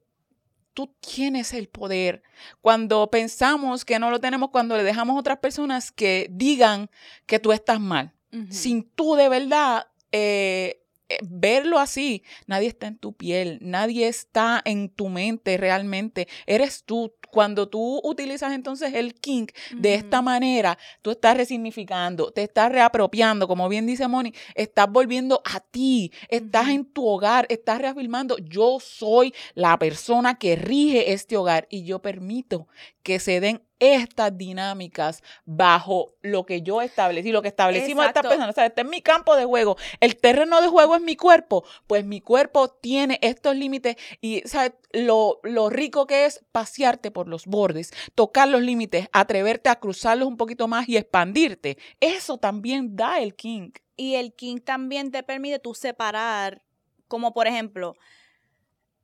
[0.77, 2.21] tú tienes el poder.
[2.61, 6.91] Cuando pensamos que no lo tenemos, cuando le dejamos a otras personas que digan
[7.25, 8.13] que tú estás mal,
[8.51, 10.86] sin tú de verdad eh, eh,
[11.21, 17.13] verlo así, nadie está en tu piel, nadie está en tu mente realmente, eres tú.
[17.29, 23.49] Cuando tú utilizas entonces el kink de esta manera, tú estás resignificando, te estás reapropiando,
[23.49, 28.79] como bien dice Moni, estás volviendo a ti, estás en tu hogar, estás reafirmando, yo
[28.79, 32.69] soy la persona que rige este hogar y yo permito
[33.03, 38.49] que se den estas dinámicas bajo lo que yo establecí, lo que establecimos estas personas.
[38.49, 39.77] O sea, este es mi campo de juego.
[39.99, 41.63] El terreno de juego es mi cuerpo.
[41.87, 44.73] Pues mi cuerpo tiene estos límites y ¿sabes?
[44.91, 50.27] Lo, lo rico que es pasearte por los bordes, tocar los límites, atreverte a cruzarlos
[50.27, 51.77] un poquito más y expandirte.
[51.99, 53.71] Eso también da el king.
[53.95, 56.63] Y el king también te permite tú separar,
[57.07, 57.95] como por ejemplo,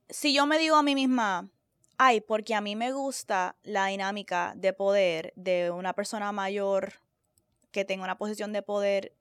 [0.09, 1.49] si yo me digo a mí misma,
[1.97, 6.93] ay, porque a mí me gusta la dinámica de poder de una persona mayor
[7.71, 9.13] que tenga una posición de poder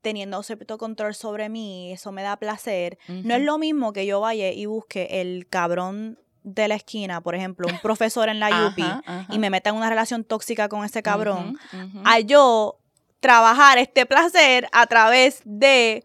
[0.00, 2.98] teniendo cierto control sobre mí, eso me da placer.
[3.08, 7.34] No es lo mismo que yo vaya y busque el cabrón de la esquina, por
[7.34, 11.02] ejemplo, un profesor en la UPI y me meta en una relación tóxica con ese
[11.02, 11.58] cabrón,
[12.04, 12.78] a yo
[13.20, 16.04] trabajar este placer a través de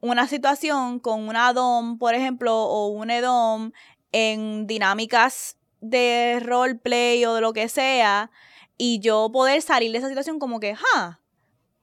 [0.00, 3.72] una situación con una DOM, por ejemplo, o un EDOM
[4.12, 8.30] en dinámicas de roleplay o de lo que sea,
[8.76, 11.20] y yo poder salir de esa situación como que, ja,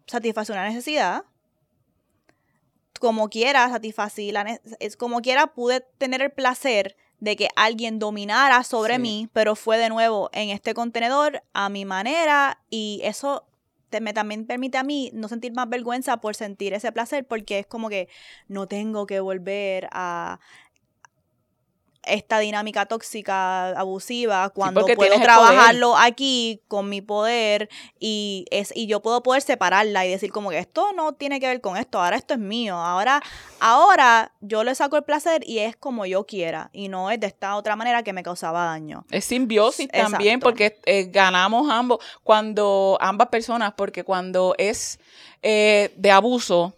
[0.08, 1.26] satisface una necesidad.
[3.00, 8.64] Como quiera, satisfací la es como quiera pude tener el placer de que alguien dominara
[8.64, 13.46] sobre mí, pero fue de nuevo en este contenedor a mi manera y eso
[14.02, 17.68] me también permite a mí no sentir más vergüenza por sentir ese placer porque es
[17.68, 18.10] como que
[18.48, 20.40] no tengo que volver a
[22.04, 29.02] esta dinámica tóxica, abusiva, cuando puedo trabajarlo aquí con mi poder y, es, y yo
[29.02, 32.16] puedo poder separarla y decir como que esto no tiene que ver con esto, ahora
[32.16, 33.22] esto es mío, ahora,
[33.60, 37.28] ahora yo le saco el placer y es como yo quiera y no es de
[37.28, 39.06] esta otra manera que me causaba daño.
[39.12, 45.00] Es simbiosis también porque eh, ganamos ambos, cuando ambas personas, porque cuando es
[45.42, 46.74] eh, de abuso,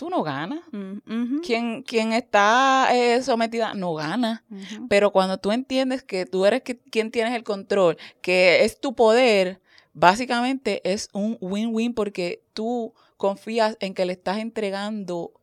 [0.00, 0.60] tú no ganas.
[0.72, 4.46] Mm, quien, está eh, sometida no gana.
[4.88, 9.60] Pero cuando tú entiendes que tú eres quien tienes el control, que es tu poder,
[9.92, 15.34] básicamente es un win-win porque tú confías en que le estás entregando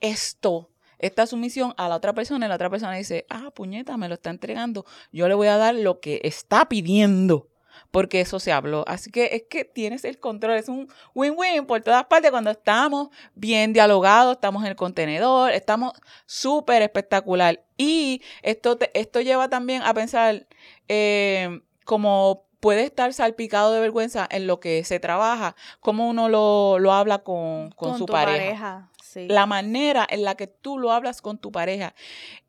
[0.00, 4.08] esto, esta sumisión a la otra persona y la otra persona dice, ah, puñeta, me
[4.08, 7.48] lo está entregando, yo le voy a dar lo que está pidiendo
[7.90, 8.84] porque eso se habló.
[8.86, 13.08] Así que es que tienes el control, es un win-win por todas partes cuando estamos
[13.34, 15.92] bien dialogados, estamos en el contenedor, estamos
[16.26, 17.62] súper espectacular.
[17.76, 20.46] Y esto, esto lleva también a pensar
[20.88, 26.92] eh, como puede estar salpicado de vergüenza en lo que se trabaja, como uno lo,
[26.92, 28.88] habla con, su pareja.
[29.14, 31.94] La manera en la que tú lo hablas con tu pareja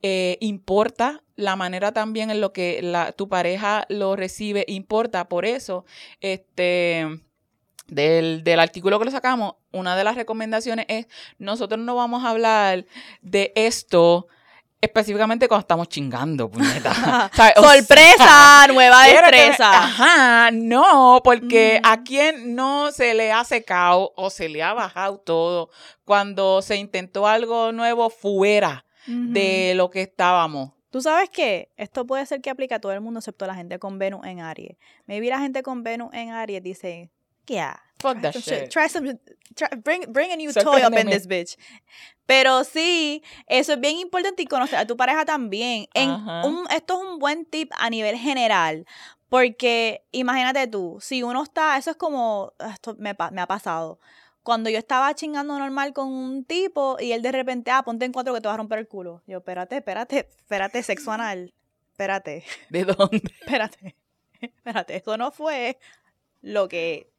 [0.02, 5.28] eh, importa, la manera también en lo que la, tu pareja lo recibe importa.
[5.28, 5.86] Por eso,
[6.21, 7.21] este,
[7.88, 12.30] del, del artículo que lo sacamos, una de las recomendaciones es, nosotros no vamos a
[12.30, 12.86] hablar
[13.21, 14.28] de esto
[14.84, 16.91] específicamente cuando estamos chingando, puñeta.
[17.56, 18.67] ¡Sorpresa!
[18.74, 19.72] nueva destreza.
[19.72, 21.88] ajá, no, porque mm.
[21.88, 25.69] a quien no se le ha secado o se le ha bajado todo
[26.04, 30.72] cuando se intentó algo nuevo fuera de lo que estábamos.
[30.89, 33.56] Tú sabes que esto puede ser que aplique a todo el mundo excepto a la
[33.56, 34.78] gente con Venus en Aries.
[35.08, 37.10] Maybe la gente con Venus en Aries dice,
[37.48, 38.70] yeah, Fuck that shit.
[38.70, 39.18] Try some,
[39.82, 41.56] bring, bring a new toy up in this bitch.
[42.26, 45.88] Pero sí, eso es bien importante y conocer a tu pareja también.
[45.94, 48.86] En un, esto es un buen tip a nivel general.
[49.30, 54.00] Porque imagínate tú, si uno está, eso es como, esto me, me ha pasado.
[54.44, 58.12] Cuando yo estaba chingando normal con un tipo y él de repente, ah, ponte en
[58.12, 59.24] cuatro que te va a romper el culo.
[59.28, 61.54] Yo, espérate, espérate, espérate, sexo anal.
[61.92, 62.44] Espérate.
[62.70, 63.22] ¿De dónde?
[63.39, 63.96] Espérate.
[64.42, 65.78] Espérate, eso no fue
[66.42, 67.12] lo que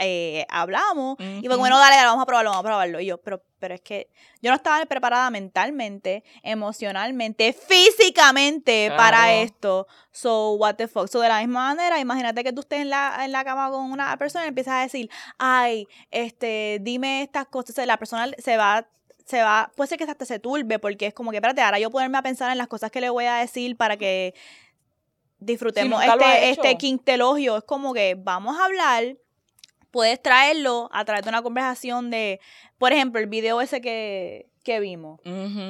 [0.00, 3.00] eh, hablamos y pues bueno, dale, vamos a probarlo, vamos a probarlo.
[3.00, 4.08] Y yo, pero, pero es que
[4.40, 9.86] yo no estaba preparada mentalmente, emocionalmente, físicamente para esto.
[10.12, 11.08] So, what the fuck.
[11.08, 13.90] So, de la misma manera, imagínate que tú estés en la, en la cama con
[13.90, 17.86] una persona y empiezas a decir, ay, este, dime estas cosas.
[17.86, 18.86] la persona se va
[19.28, 21.90] se va, puede ser que hasta se turbe porque es como que, espérate, ahora yo
[21.90, 24.34] ponerme a pensar en las cosas que le voy a decir para que
[25.38, 27.58] disfrutemos este, este quintelogio.
[27.58, 29.16] Es como que vamos a hablar,
[29.90, 32.40] puedes traerlo a través de una conversación de,
[32.78, 35.20] por ejemplo, el video ese que, que vimos.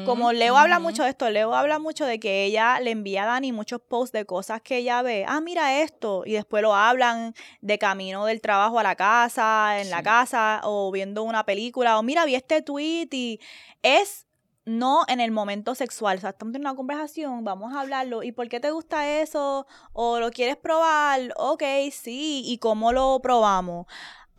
[0.05, 3.27] Como Leo habla mucho de esto, Leo habla mucho de que ella le envía a
[3.27, 5.25] Dani muchos posts de cosas que ella ve.
[5.27, 6.23] Ah, mira esto.
[6.27, 10.91] Y después lo hablan de camino del trabajo a la casa, en la casa, o
[10.91, 13.41] viendo una película, o mira, vi este tweet y
[13.83, 14.28] es
[14.69, 16.19] no en el momento sexual.
[16.19, 18.23] O sea, estamos en una conversación, vamos a hablarlo.
[18.23, 19.67] ¿Y por qué te gusta eso?
[19.93, 21.33] ¿O lo quieres probar?
[21.37, 22.43] Ok, sí.
[22.45, 23.87] ¿Y cómo lo probamos?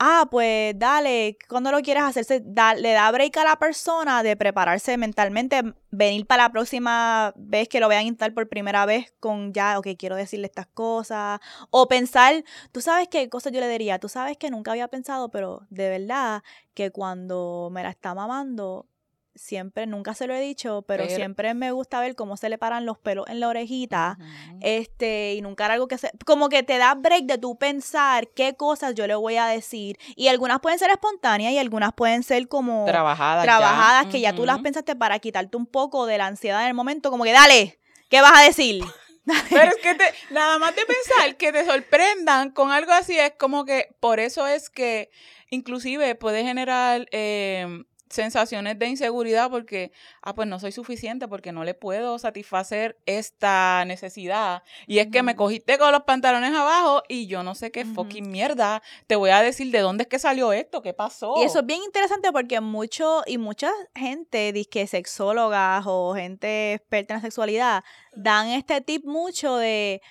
[0.01, 2.41] Ah, pues dale, cuando lo quieres hacerse,
[2.77, 7.81] le da break a la persona de prepararse mentalmente, venir para la próxima vez que
[7.81, 11.41] lo vean instalar por primera vez con ya, ok, quiero decirle estas cosas.
[11.69, 15.29] O pensar, tú sabes qué cosas yo le diría, tú sabes que nunca había pensado,
[15.31, 16.43] pero de verdad
[16.73, 18.87] que cuando me la está mamando,
[19.35, 22.85] siempre, nunca se lo he dicho, pero, siempre me gusta ver cómo se le paran
[22.85, 24.17] los pelos en la orejita.
[24.61, 26.11] Este, y nunca era algo que se.
[26.25, 29.97] Como que te da break de tú pensar qué cosas yo le voy a decir.
[30.15, 32.85] Y algunas pueden ser espontáneas y algunas pueden ser como.
[32.85, 33.43] Trabajadas.
[33.43, 36.73] Trabajadas, que ya tú las pensaste para quitarte un poco de la ansiedad en el
[36.73, 37.11] momento.
[37.11, 38.83] Como que, dale, ¿qué vas a decir?
[39.49, 43.33] Pero es que te, nada más de pensar que te sorprendan con algo así es
[43.37, 45.11] como que por eso es que
[45.51, 49.91] inclusive puede generar eh, sensaciones de inseguridad porque,
[50.21, 54.63] ah, pues no soy suficiente porque no le puedo satisfacer esta necesidad.
[54.87, 58.29] Y es que me cogiste con los pantalones abajo y yo no sé qué fucking
[58.29, 61.35] mierda te voy a decir de dónde es que salió esto, qué pasó.
[61.37, 67.13] Y eso es bien interesante porque mucho y mucha gente, disque sexólogas o gente experta
[67.13, 67.83] en la sexualidad,
[68.15, 70.01] dan este tip mucho de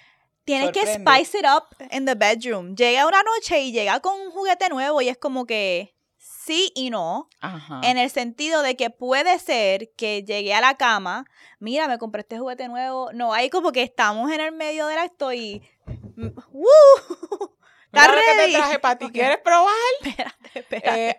[0.44, 2.74] tienes que spice it up in the bedroom.
[2.74, 5.97] Llega una noche y llega con un juguete nuevo y es como que
[6.48, 7.28] sí y no,
[7.82, 11.26] en el sentido de que puede ser que llegué a la cama,
[11.58, 14.98] mira, me compré este juguete nuevo, no, ahí como que estamos en el medio del
[14.98, 15.62] acto y...
[16.52, 16.64] ¡Uh!
[17.92, 18.52] ¿Está ready?
[18.52, 19.74] te traje para ti, ¿quieres probar?
[20.02, 21.16] Espérate, espérate, eh,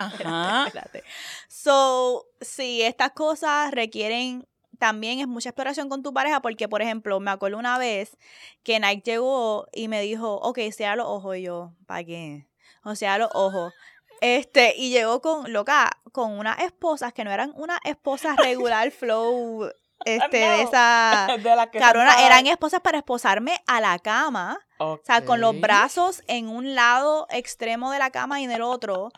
[0.67, 1.03] espérate,
[1.47, 4.47] So, sí, estas cosas requieren
[4.79, 8.17] también es mucha exploración con tu pareja porque, por ejemplo, me acuerdo una vez
[8.63, 11.37] que Nike llegó y me dijo, ok, sea los ojos.
[11.37, 12.47] Y yo, ¿para qué?
[12.83, 13.73] O sea, los ojos.
[14.21, 19.69] Este, y llegó con, loca, con unas esposas que no eran una esposa regular flow,
[20.05, 21.27] este, de esa
[21.73, 24.59] carona, eran esposas para esposarme a la cama.
[24.77, 28.61] O sea, con los brazos en un lado extremo de la cama y en el
[28.61, 29.11] otro.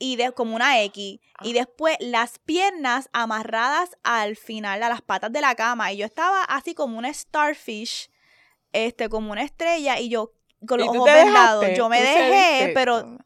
[0.00, 1.18] Y de, como una X.
[1.42, 5.92] Y después las piernas amarradas al final a las patas de la cama.
[5.92, 8.10] Y yo estaba así como una starfish,
[8.72, 9.98] este, como una estrella.
[9.98, 10.34] Y yo
[10.68, 11.66] con los ojos vendados.
[11.76, 13.18] Yo me dejé, pero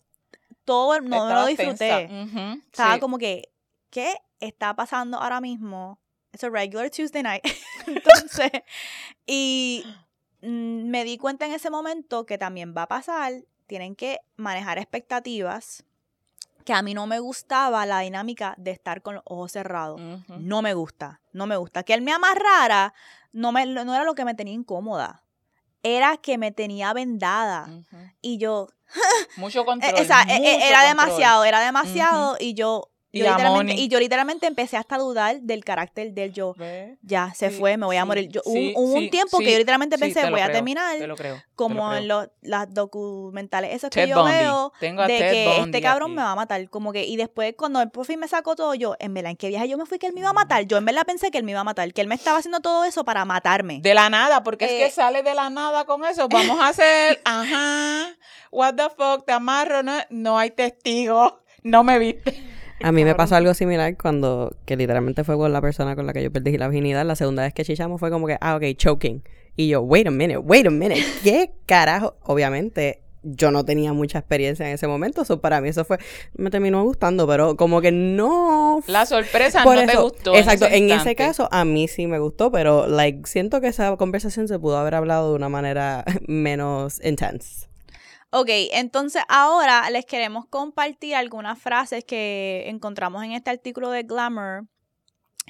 [0.64, 2.08] todo, no me lo disfruté.
[2.70, 3.50] Estaba como que,
[3.90, 5.98] ¿qué está pasando ahora mismo?
[6.32, 7.44] Es a regular Tuesday night.
[7.86, 8.50] Entonces,
[9.26, 9.84] y
[10.42, 14.78] mm, me di cuenta en ese momento que también va a pasar, tienen que manejar
[14.78, 15.84] expectativas,
[16.64, 20.00] que a mí no me gustaba la dinámica de estar con los ojos cerrados.
[20.28, 21.82] No me gusta, no me gusta.
[21.82, 22.94] Que él me amarrara
[23.32, 25.21] no, me, no era lo que me tenía incómoda.
[25.82, 27.68] Era que me tenía vendada.
[28.20, 28.68] Y yo,
[29.36, 29.94] mucho control.
[30.28, 35.40] E, e, era demasiado, era demasiado y yo y, yo literalmente, empecé hasta a dudar
[35.40, 36.54] del carácter del yo.
[37.02, 38.28] Ya, se fue, me voy a morir.
[38.28, 40.96] Yo, hubo, un tiempo que yo literalmente pensé, voy a terminar.
[41.54, 46.32] como en los las documentales, esos que yo veo, de que este cabrón me va
[46.32, 46.68] a matar.
[46.70, 49.48] Como que, y después, cuando por fin me sacó todo, yo, en verdad, ¿en qué
[49.48, 50.64] viaje yo me fui que él me iba a matar?
[50.64, 52.60] Yo en verdad pensé que él me iba a matar, que él me estaba haciendo
[52.60, 53.80] todo eso para matarme.
[53.82, 56.28] De la nada, porque es que eh, sale de la nada con eso.
[56.30, 58.16] Vamos a hacer, ajá,
[58.50, 62.51] what the fuck, te amarro, no, no hay testigo, no me viste.
[62.82, 66.12] A mí me pasó algo similar cuando, que literalmente fue con la persona con la
[66.12, 67.04] que yo perdí la virginidad.
[67.04, 69.22] La segunda vez que chichamos fue como que, ah, ok, choking.
[69.56, 72.16] Y yo, wait a minute, wait a minute, ¿qué carajo?
[72.22, 75.98] Obviamente, yo no tenía mucha experiencia en ese momento, so para mí eso fue,
[76.34, 78.82] me terminó gustando, pero como que no...
[78.86, 80.34] La sorpresa no te gustó.
[80.34, 83.68] Exacto, en ese, en ese, caso a mí sí me gustó, pero like, siento que
[83.68, 87.71] esa conversación se pudo haber hablado de una manera menos intense.
[88.34, 94.66] Ok, entonces ahora les queremos compartir algunas frases que encontramos en este artículo de Glamour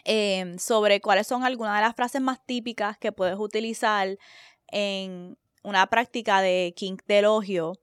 [0.05, 4.19] em, sobre cuáles son algunas de las frases más típicas que puedes utilizar
[4.67, 7.75] en una práctica de kink de elogio.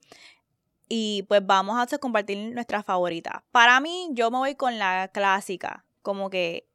[0.90, 3.42] Y pues vamos a compartir nuestras favoritas.
[3.52, 6.68] Para mí, yo me voy con la clásica, como que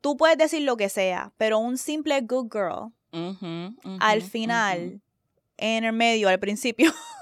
[0.00, 2.94] tú puedes decir lo que sea, pero un simple good girl
[4.00, 5.02] al final,
[5.58, 6.90] en el medio, al principio,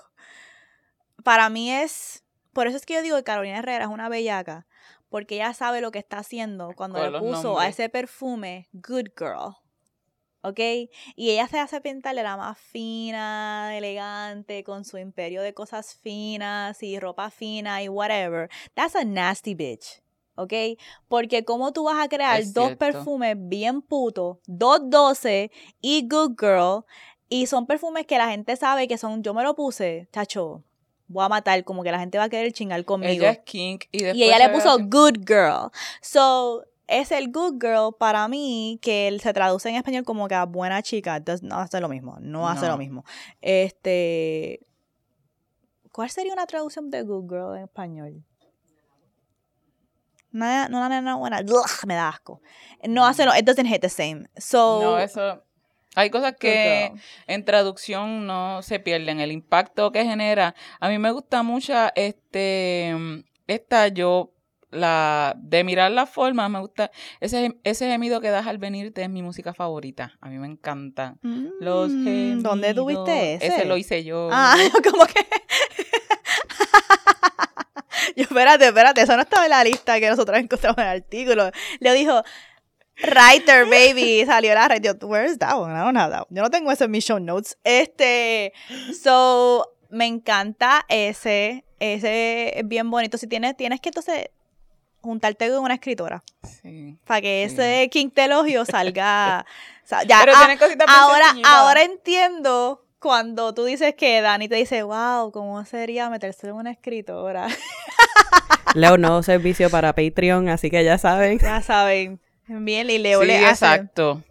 [1.24, 4.66] para mí es, por eso es que yo digo que Carolina Herrera es una bellaca,
[5.08, 9.56] porque ella sabe lo que está haciendo cuando le puso a ese perfume Good Girl.
[10.42, 10.58] ¿Ok?
[11.16, 16.82] Y ella se hace pintarle la más fina, elegante, con su imperio de cosas finas
[16.82, 18.48] y ropa fina y whatever.
[18.74, 20.00] That's a nasty bitch.
[20.40, 20.52] ¿ok?
[21.08, 25.50] Porque cómo tú vas a crear dos perfumes bien putos, dos doce
[25.80, 26.84] y Good Girl,
[27.28, 30.64] y son perfumes que la gente sabe que son, yo me lo puse, chacho,
[31.10, 33.24] voy a matar, como que la gente va a querer chingar conmigo.
[33.24, 35.70] Ella es kink y después Y ella le puso good girl.
[36.00, 40.44] So, es el good girl para mí que se traduce en español como que a
[40.44, 41.20] buena chica.
[41.42, 43.04] no hace lo mismo, no hace lo mismo.
[43.40, 44.60] Este,
[45.90, 48.24] ¿cuál sería una traducción de good girl en español?
[50.32, 51.42] No, no, no, no, buena.
[51.86, 52.40] me da asco.
[52.88, 54.28] No hace lo, it doesn't hit the same.
[54.36, 55.42] So, no, eso
[56.00, 56.92] hay cosas que
[57.26, 60.54] en traducción no se pierden, el impacto que genera.
[60.80, 62.94] A mí me gusta mucho este
[63.46, 64.32] esta yo
[64.70, 66.90] la de mirar la forma, me gusta
[67.20, 70.16] ese ese gemido que das al venirte es mi música favorita.
[70.20, 71.16] A mí me encanta.
[71.60, 72.42] Los mm, gemidos.
[72.42, 73.46] ¿Dónde tuviste ese?
[73.46, 74.28] Ese lo hice yo.
[74.32, 74.56] Ah,
[74.90, 75.26] como que
[78.16, 81.50] Yo, espérate, espérate, eso no estaba en la lista que nosotros encontramos en el artículo.
[81.80, 82.22] Le dijo,
[83.02, 84.24] Writer, baby.
[84.26, 84.76] Salió la.
[84.78, 85.72] Yo, where's that one?
[85.72, 86.36] I don't have that one.
[86.36, 87.56] Yo no tengo eso en mis show notes.
[87.64, 88.52] Este,
[89.02, 91.64] so, me encanta ese.
[91.78, 93.16] Ese es bien bonito.
[93.18, 94.26] Si tienes, tienes que entonces
[95.00, 96.22] juntarte con una escritora.
[96.42, 96.98] Sí.
[97.06, 97.54] Para que Sí.
[97.54, 99.46] ese quintelogio salga.
[99.84, 104.56] sa- ya, Pero ah, tiene cositas ahora, ahora entiendo cuando tú dices que Dani te
[104.56, 107.46] dice, wow, ¿cómo sería meterse en una escritora?
[108.74, 111.38] Leo, nuevo servicio para Patreon, así que ya saben.
[111.38, 112.20] ya saben.
[112.58, 114.22] Bien, y Leo Sí, le hace- exacto.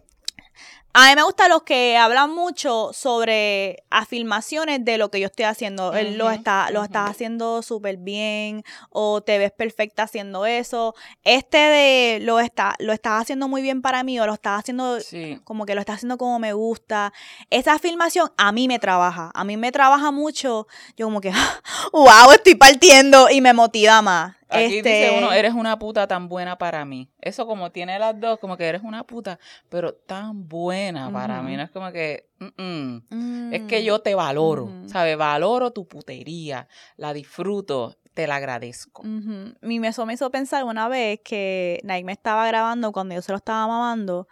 [0.92, 5.44] A mí me gustan los que hablan mucho sobre afirmaciones de lo que yo estoy
[5.44, 5.94] haciendo.
[5.94, 10.96] Él lo está, lo estás haciendo súper bien o te ves perfecta haciendo eso.
[11.22, 14.98] Este de lo está, lo estás haciendo muy bien para mí o lo estás haciendo
[14.98, 15.38] Sí.
[15.44, 17.12] como que lo estás haciendo como me gusta.
[17.50, 19.30] Esa afirmación a mí me trabaja.
[19.32, 20.66] A mí me trabaja mucho.
[20.96, 21.30] Yo como que,
[21.92, 24.34] wow, estoy partiendo y me motiva más.
[24.50, 27.08] Aquí este, dice uno, eres una puta tan buena para mí.
[27.20, 29.38] Eso como tiene las dos, como que eres una puta,
[29.68, 31.56] pero tan buena para mí.
[31.56, 33.02] No es como que, mm, mm.
[33.10, 34.70] mm, es que yo te valoro.
[34.86, 35.16] ¿sabes?
[35.16, 39.02] Valoro tu putería, la disfruto, te la agradezco.
[39.04, 43.32] Mi eso me hizo pensar una vez que Nike me estaba grabando cuando yo se
[43.32, 44.28] lo estaba mamando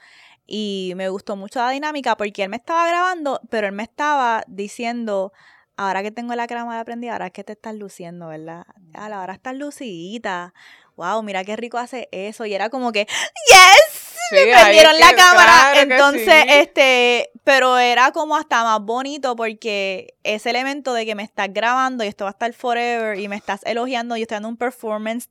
[0.47, 4.43] y me gustó mucho la dinámica porque él me estaba grabando, pero él me estaba
[4.49, 5.33] diciendo,
[5.79, 8.66] ahora que tengo la de prendida, ahora es que te estás luciendo, ¿verdad?
[8.95, 10.53] A la hora estás lucidita.
[10.97, 12.45] Wow, mira qué rico hace eso.
[12.45, 15.70] Y era como que, yes, Sí, me prendieron es la cámara.
[15.72, 16.49] claro Entonces, sí.
[16.51, 22.05] este, pero era como hasta más bonito porque ese elemento de que me estás grabando
[22.05, 25.31] y esto va a estar forever y me estás elogiando y estoy dando un performance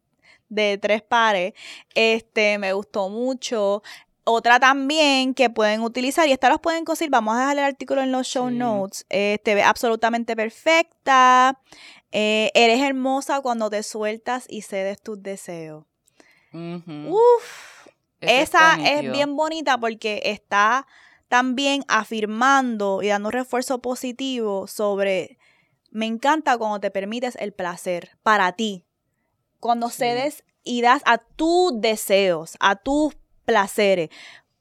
[0.50, 1.54] de tres pares,
[1.94, 3.84] este, me gustó mucho.
[4.30, 8.02] Otra también que pueden utilizar, y esta los pueden conseguir, vamos a dejar el artículo
[8.02, 8.56] en los show Sí.
[8.56, 9.06] notes.
[9.10, 11.60] Eh, te ves absolutamente perfecta.
[12.12, 15.86] eh, eres hermosa cuando te sueltas y cedes tus deseos.
[16.54, 17.88] Uf,
[18.22, 20.88] Ese esa es bien bonita porque está
[21.28, 25.38] también afirmando y dando un refuerzo positivo sobre
[25.92, 28.86] me encanta cuando te permites el placer para ti.
[29.60, 29.98] Cuando Sí.
[30.00, 33.16] cedes y das a tus deseos, a tus
[33.48, 34.10] placeres.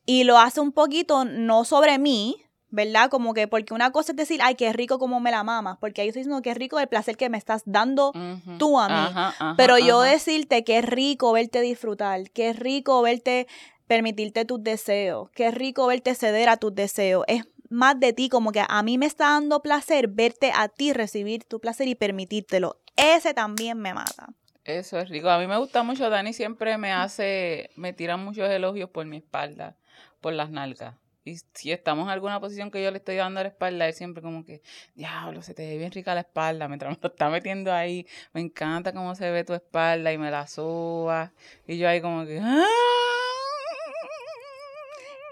[0.07, 2.37] Y lo hace un poquito no sobre mí,
[2.70, 3.11] ¿verdad?
[3.11, 6.01] Como que porque una cosa es decir, ay, qué rico como me la mamas, porque
[6.01, 8.12] ahí estoy diciendo que rico el placer que me estás dando
[8.59, 8.95] tú a mí.
[8.95, 10.12] Ajá, ajá, pero yo ajá.
[10.12, 13.49] decirte que es rico verte disfrutar, que es rico verte
[13.89, 18.28] permitirte tus deseos, que es rico verte ceder a tus deseos, es más de ti,
[18.28, 21.97] como que a mí me está dando placer verte a ti recibir tu placer y
[21.97, 22.80] permitírtelo.
[22.95, 24.28] Ese también me mata.
[24.67, 25.31] Eso es rico.
[25.31, 29.19] A mí me gusta mucho, Dani siempre me hace, me tira muchos elogios por mi
[29.19, 29.77] espalda,
[30.21, 30.97] por las nalgas.
[31.25, 33.95] Y si estamos en alguna posición que yo le estoy dando a la espalda, él
[33.95, 34.62] siempre como que,
[34.95, 38.41] diablo, se te ve bien rica la espalda, mientras me lo está metiendo ahí, me
[38.41, 41.33] encanta cómo se ve tu espalda y me la suba.
[41.67, 42.64] Y yo ahí como que, "Ah".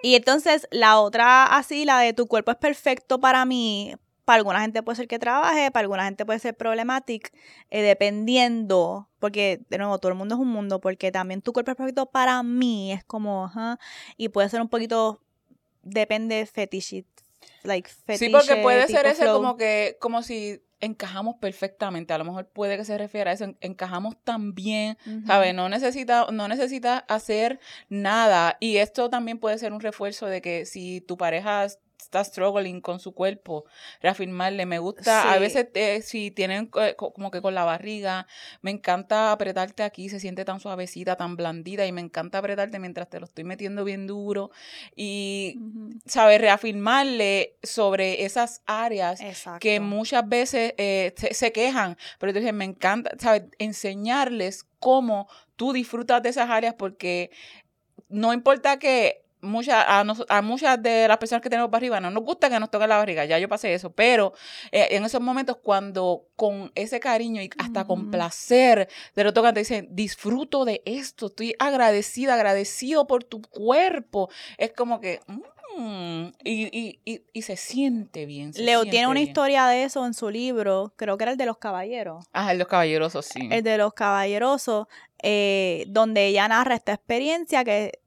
[0.03, 4.61] Y entonces la otra así, la de tu cuerpo es perfecto para mí, para alguna
[4.61, 7.29] gente puede ser que trabaje, para alguna gente puede ser problemático,
[7.71, 11.71] eh, dependiendo, porque de nuevo todo el mundo es un mundo, porque también tu cuerpo
[11.73, 13.79] es perfecto para mí, es como, ajá,
[14.17, 15.21] y puede ser un poquito,
[15.83, 17.05] depende fetish,
[17.63, 19.37] like Sí, fetiche, porque puede ser ese flow.
[19.37, 22.13] como que, como si encajamos perfectamente.
[22.13, 24.99] A lo mejor puede que se refiera a eso, en- encajamos tan bien.
[25.27, 25.55] ¿sabes?
[25.55, 27.59] No necesita, no necesitas hacer
[27.89, 28.59] nada.
[28.61, 31.67] Y esto también puede ser un refuerzo de que si tu pareja
[32.15, 33.65] está struggling con su cuerpo,
[34.01, 38.27] reafirmarle, me gusta, a veces eh, si tienen eh, co- como que con la barriga,
[38.63, 43.11] me encanta apretarte aquí, se siente tan suavecita, tan blandita y me encanta apretarte mientras
[43.11, 44.51] te lo estoy metiendo bien duro
[44.95, 45.91] y, Ujú.
[46.07, 46.41] ¿sabes?
[46.41, 49.59] Reafirmarle sobre esas áreas Exacto.
[49.61, 53.45] que muchas veces eh, se, se quejan, pero entonces me encanta, ¿sabes?
[53.59, 57.31] Enseñarles cómo tú disfrutas de esas áreas porque
[58.09, 62.11] no importa que muchas a, nos- a muchas de las personas que tenemos barriga no
[62.11, 64.33] nos gusta que nos toquen la barriga, ya yo pasé eso, pero
[64.73, 69.55] eh, en esos momentos cuando con ese cariño y hasta con placer te lo tocan,
[69.55, 74.29] te dicen, disfruto de esto, estoy agradecida, agradecido por tu cuerpo,
[74.59, 75.21] es como que...
[75.77, 78.53] mm, y, y, y, y se siente bien.
[78.53, 79.29] se Leo siente tiene una bien.
[79.29, 82.25] historia de eso en su libro, creo que era el de los caballeros.
[82.33, 83.49] Ah, el de los caballerosos, sí.
[83.51, 84.87] el de los caballerosos,
[85.23, 88.01] eh, donde ella narra esta experiencia que,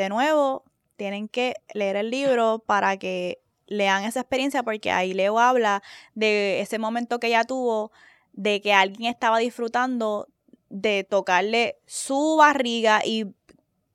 [0.00, 0.64] de nuevo,
[0.96, 5.82] tienen que leer el libro para que lean esa experiencia, porque ahí Leo habla
[6.14, 7.92] de ese momento que ella tuvo,
[8.32, 10.28] de que alguien estaba disfrutando
[10.68, 13.26] de tocarle su barriga y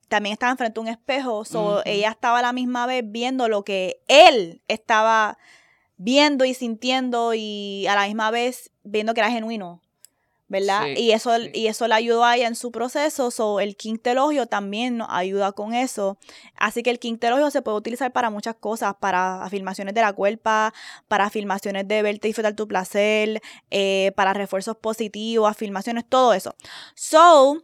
[0.07, 3.63] también estaba enfrente a un espejo, so ella estaba a la misma vez viendo lo
[3.63, 5.37] que él estaba
[5.97, 9.81] viendo y sintiendo y a la misma vez viendo que era genuino.
[10.47, 10.87] ¿Verdad?
[10.95, 14.97] y eso y eso le ayudó a ella en su proceso, so el quintelogio también
[14.97, 16.17] nos ayuda con eso.
[16.55, 20.73] Así que el quintelogio se puede utilizar para muchas cosas, para afirmaciones de la cuerpa,
[21.07, 23.41] para afirmaciones de verte y disfrutar tu placer,
[23.71, 26.55] eh, para refuerzos positivos, afirmaciones, todo eso.
[26.93, 27.63] So,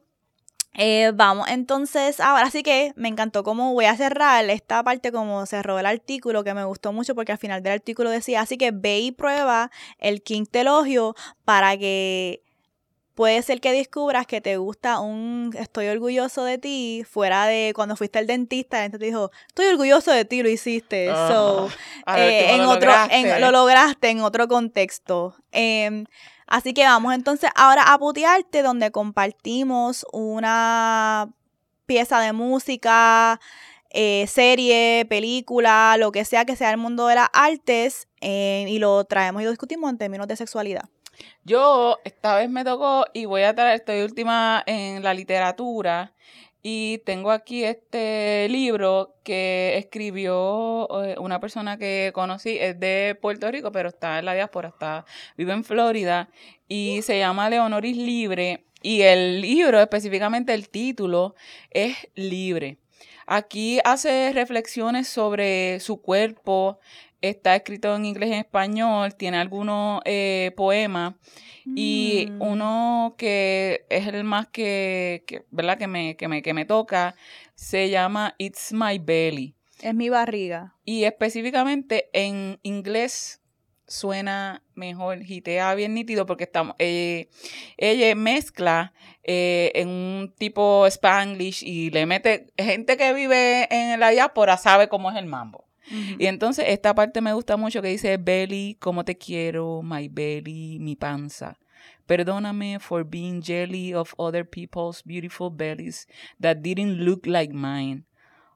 [0.73, 5.45] eh, vamos entonces ahora sí que me encantó cómo voy a cerrar esta parte como
[5.45, 8.71] cerró el artículo que me gustó mucho porque al final del artículo decía así que
[8.71, 9.69] ve y prueba
[9.99, 11.13] el quintelogio
[11.43, 12.41] para que
[13.16, 17.95] puede ser que descubras que te gusta un estoy orgulloso de ti, fuera de cuando
[17.95, 21.07] fuiste al dentista, la gente te dijo, estoy orgulloso de ti, lo hiciste.
[21.07, 21.70] so,
[22.16, 23.39] eh, en lo otro, lograste.
[23.39, 25.36] lo lograste en otro contexto.
[25.51, 26.05] Em,
[26.47, 31.30] así que vamos entonces ahora a putearte, donde compartimos una
[31.86, 33.39] pieza de música,
[33.89, 38.80] eh, serie, película, lo que sea que sea el mundo de las artes, eh, y
[38.80, 40.86] lo traemos y lo discutimos en términos de sexualidad.
[41.43, 46.13] Yo esta vez me tocó y voy a traer, estoy última en la literatura
[46.63, 53.49] y tengo aquí este libro que escribió eh, una persona que conocí, es de Puerto
[53.49, 55.05] Rico, pero está en la diáspora, está,
[55.38, 56.30] vive en Florida
[56.67, 61.36] y se llama Leonoris Libre y el libro, específicamente el título,
[61.72, 62.78] es Libre.
[63.26, 66.80] Aquí hace reflexiones sobre su cuerpo,
[67.22, 71.13] está escrito en inglés y en español, tiene algunos eh, poemas
[71.65, 72.41] y mm.
[72.41, 75.78] uno que es el más que, ¿verdad?
[75.78, 77.15] Que me, que, me, que me toca
[77.55, 79.55] se llama It's My Belly.
[79.82, 80.76] Es mi barriga.
[80.86, 83.41] Y específicamente en inglés
[83.88, 87.30] suena mejor, gitea bien nítido porque estamos, eh,
[87.78, 88.93] ella mezcla
[89.24, 94.88] eh, en un tipo spanglish y le mete, gente que vive en la diáspora sabe
[94.88, 95.70] cómo es el mambo.
[95.89, 100.77] Y entonces esta parte me gusta mucho que dice, belly, como te quiero, my belly,
[100.79, 101.57] mi panza.
[102.07, 106.07] Perdóname for being jelly of other people's beautiful bellies
[106.39, 108.05] that didn't look like mine.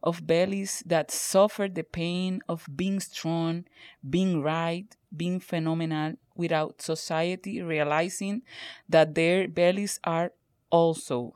[0.02, 3.66] Of bellies that suffered the pain of being strong,
[4.08, 8.44] being right, being phenomenal, without society realizing
[8.88, 10.32] that their bellies are
[10.70, 11.34] also.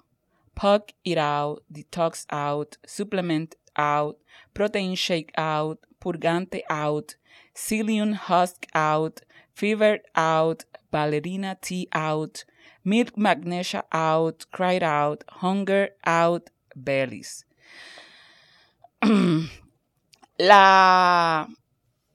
[0.54, 4.18] Puck it out, detox out, supplement out,
[4.54, 7.16] protein shake out, purgante out,
[7.56, 9.22] psyllium husk out,
[9.54, 12.44] fever out, ballerina tea out,
[12.84, 17.46] milk magnesia out, cried out, hunger out, bellies.
[20.38, 21.48] La,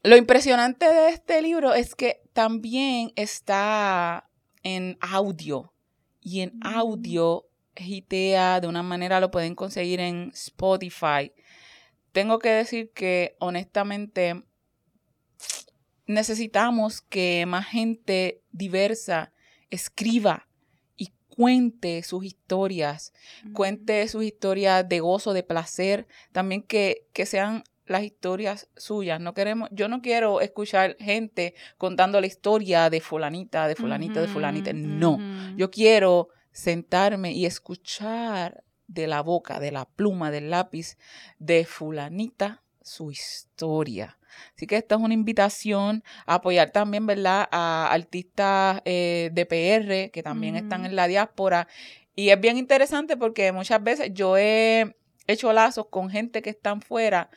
[0.03, 4.29] lo impresionante de este libro es que también está
[4.63, 5.73] en audio
[6.21, 6.67] y en mm.
[6.67, 7.47] audio
[7.77, 11.33] gitea de una manera lo pueden conseguir en Spotify
[12.15, 14.45] tengo que decir que honestamente
[16.07, 19.33] necesitamos que más gente diversa
[19.69, 20.47] escriba
[20.97, 23.13] y cuente sus historias,
[23.53, 29.21] cuente sus historias de gozo, de placer, también que, que sean las historias suyas.
[29.21, 34.29] No queremos, yo no quiero escuchar gente contando la historia de fulanita, de fulanita, de
[34.29, 34.73] fulanita.
[34.73, 35.19] No,
[35.57, 40.97] yo quiero sentarme y escuchar de la boca, de la pluma, del lápiz
[41.39, 44.19] de fulanita su historia.
[44.55, 50.11] Así que esta es una invitación a apoyar también, ¿verdad?, a artistas eh, de PR
[50.11, 51.69] que también están en la diáspora.
[52.15, 56.83] Y es bien interesante porque muchas veces yo he hecho lazos con gente que están
[56.83, 57.31] fuera,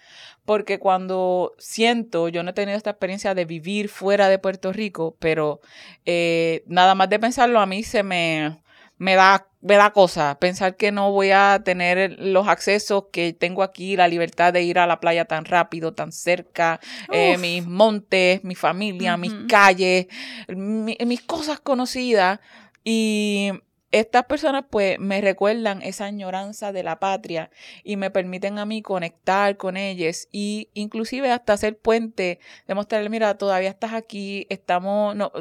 [0.45, 5.15] porque cuando siento, yo no he tenido esta experiencia de vivir fuera de Puerto Rico,
[5.19, 5.61] pero
[6.05, 8.59] eh, nada más de pensarlo a mí se me,
[8.97, 13.63] me da, me da cosa pensar que no voy a tener los accesos que tengo
[13.63, 16.79] aquí, la libertad de ir a la playa tan rápido, tan cerca,
[17.11, 20.07] eh, mis montes, mi familia, mis calles,
[20.47, 22.39] mis cosas conocidas.
[22.83, 23.51] Y
[23.97, 27.49] estas personas pues me recuerdan esa añoranza de la patria
[27.83, 33.37] y me permiten a mí conectar con ellas y inclusive hasta hacer puente, demostrarle, mira,
[33.37, 35.31] todavía estás aquí, estamos, no,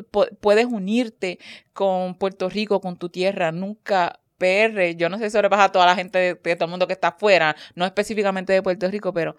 [0.41, 1.39] puedes unirte
[1.73, 5.87] con Puerto Rico, con tu tierra, nunca PR, yo no sé si pasa a toda
[5.87, 9.37] la gente de, todo el mundo que está afuera, no específicamente de Puerto Rico, pero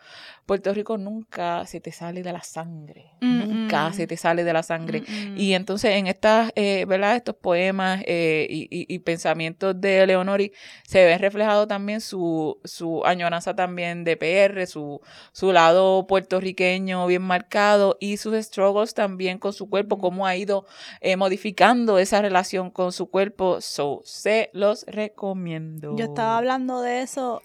[0.48, 4.64] Puerto Rico nunca se te sale de la sangre, nunca se te sale de la
[4.64, 5.04] sangre.
[5.36, 7.18] Y entonces en estas, eh, ¿verdad?
[7.18, 10.54] Estos poemas eh, y, y, pensamientos de Leonori
[10.88, 15.02] se ve reflejado también su, su añoranza también de PR, su,
[15.34, 20.66] su lado puertorriqueño bien marcado y sus struggles también con su cuerpo, cómo ha ido
[21.02, 23.60] eh, modificando esa relación con su cuerpo.
[23.60, 25.94] So, se los recomiendo.
[25.98, 27.42] Yo estaba hablando de eso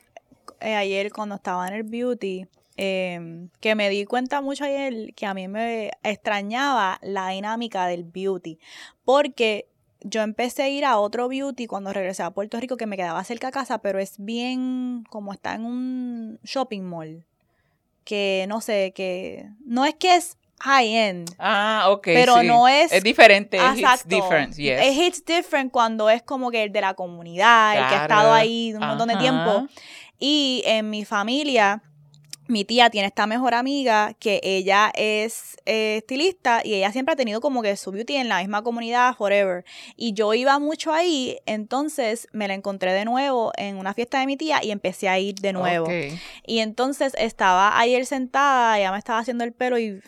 [0.60, 2.46] eh, ayer cuando estaba en el beauty,
[2.82, 8.04] em, que me di cuenta mucho ayer que a mí me extrañaba la dinámica del
[8.04, 8.58] beauty,
[9.04, 9.66] porque
[10.00, 13.22] yo empecé a ir a otro beauty cuando regresé a Puerto Rico que me quedaba
[13.24, 17.24] cerca de casa, pero es bien como está en un shopping mall.
[18.04, 21.30] Que no sé, que no es que es high end.
[21.38, 22.02] Ah, ok.
[22.04, 22.46] Pero sí.
[22.48, 23.58] no es- Es diferente.
[23.58, 24.08] It's Exacto.
[24.08, 24.80] different, yes.
[24.82, 28.32] Es hits different cuando es como que el de la comunidad, el que ha estado
[28.32, 29.68] ahí un montón de tiempo.
[30.18, 31.80] Y en mi familia,
[32.48, 37.16] mi tía tiene esta mejor amiga que ella es eh, estilista y ella siempre ha
[37.16, 39.64] tenido como que su beauty en la misma comunidad, forever.
[39.96, 44.26] Y yo iba mucho ahí, entonces me la encontré de nuevo en una fiesta de
[44.26, 45.88] mi tía y empecé a ir de nuevo.
[46.46, 50.00] Y entonces estaba ayer sentada, ella me estaba haciendo el pelo y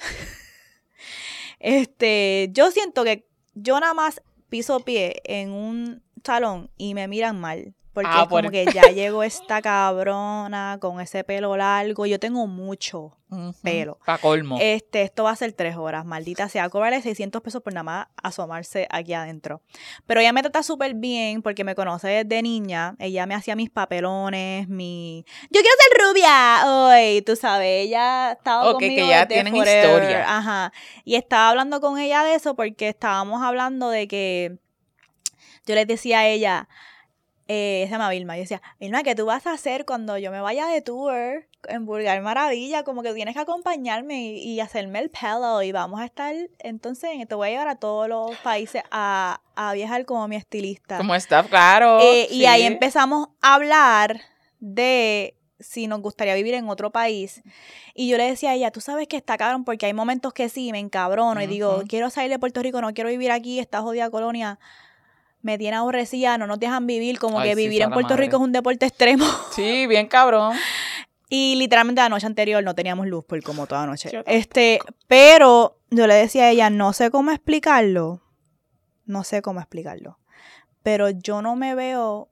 [1.61, 7.41] este, yo siento que yo nada más piso pie en un salón y me miran
[7.41, 7.74] mal.
[7.95, 12.07] Porque Ah, es como por- que ya llegó esta cabrona con ese pelo largo.
[12.07, 13.16] Yo tengo mucho
[13.62, 13.99] pelo.
[14.05, 14.59] Pa' colmo.
[14.61, 16.68] Este, esto va a ser tres horas, maldita sea.
[16.68, 19.61] Cobrarle 600 pesos por nada más asomarse aquí adentro.
[20.07, 22.95] Pero ella me trata súper bien porque me conoce desde niña.
[23.01, 25.24] Ella me hacía mis papelones, mi...
[25.51, 27.86] Yo quiero ser rubia hoy, tú sabes.
[27.86, 29.84] Ella estaba Ok, que conmigo ya desde tienen forever.
[30.03, 30.36] historia.
[30.36, 30.72] Ajá.
[31.05, 34.59] Y estaba hablando con ella de eso porque estábamos hablando de que...
[35.66, 36.68] Yo les decía a ella...
[37.47, 38.36] Eh, se llama Vilma.
[38.36, 41.84] Yo decía, Vilma, ¿qué tú vas a hacer cuando yo me vaya de tour en
[41.84, 42.84] Vulgar Maravilla?
[42.84, 47.11] Como que tienes que acompañarme y, y hacerme el pelo y vamos a estar, entonces
[47.28, 50.97] te voy a llevar a todos los países a, a viajar como mi estilista.
[50.97, 52.01] Como está, claro.
[52.01, 54.20] Eh, Y ahí empezamos a hablar
[54.61, 57.42] de si nos gustaría vivir en otro país.
[57.95, 60.49] Y yo le decía a ella, tú sabes que está cabrón porque hay momentos que
[60.49, 63.80] sí, me encabrono y digo, quiero salir de Puerto Rico, no quiero vivir aquí, esta
[63.82, 64.59] jodida colonia.
[65.45, 68.24] Me tiene aborrecida, no nos dejan vivir, como Ay, que sí, vivir en Puerto madre.
[68.24, 69.26] Rico es un deporte extremo.
[69.55, 70.57] Sí, bien cabrón.
[71.30, 74.09] Y literalmente la noche anterior no teníamos luz por como toda noche.
[74.12, 74.78] Yo Este,
[75.09, 78.22] pero yo le decía a ella, no sé cómo explicarlo.
[79.05, 80.18] No sé cómo explicarlo.
[80.82, 82.28] Pero yo no me veo.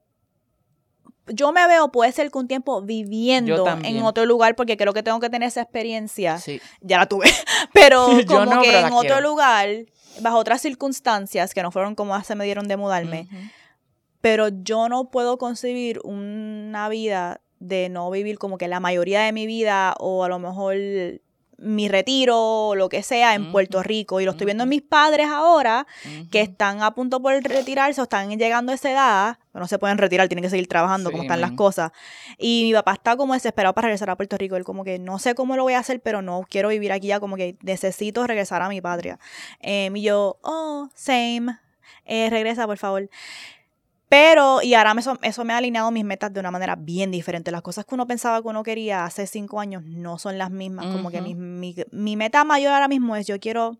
[1.26, 5.02] Yo me veo, puede ser que un tiempo viviendo en otro lugar, porque creo que
[5.02, 6.38] tengo que tener esa experiencia.
[6.38, 6.60] Sí.
[6.80, 7.26] Ya la tuve.
[7.72, 9.20] Pero Yo como no, que pero en otro quiero.
[9.22, 9.68] lugar,
[10.20, 13.28] bajo otras circunstancias que no fueron como se me dieron de mudarme,
[14.20, 19.32] pero yo no puedo concebir una vida de no vivir como que la mayoría de
[19.32, 20.76] mi vida o a lo mejor
[21.58, 23.52] mi retiro o lo que sea en.
[23.52, 24.20] Puerto Rico.
[24.20, 25.86] Y lo estoy viendo en mis padres ahora
[26.30, 29.98] que están a punto por retirarse o están llegando a esa edad, no se pueden
[29.98, 31.92] retirar, tienen que seguir trabajando como están las cosas.
[32.38, 35.18] Y mi papá está como desesperado para regresar a Puerto Rico, él como que no
[35.18, 38.26] sé cómo lo voy a hacer, pero no quiero vivir aquí ya, como que necesito
[38.26, 39.18] regresar a mi patria.
[39.60, 41.58] Em, y yo, oh, same,
[42.04, 43.08] eh, regresa por favor.
[44.08, 47.50] Pero, y ahora eso, eso me ha alineado mis metas de una manera bien diferente.
[47.50, 50.84] Las cosas que uno pensaba que uno quería hace cinco años no son las mismas.
[50.94, 53.78] Como que mi, mi, mi meta mayor ahora mismo es yo quiero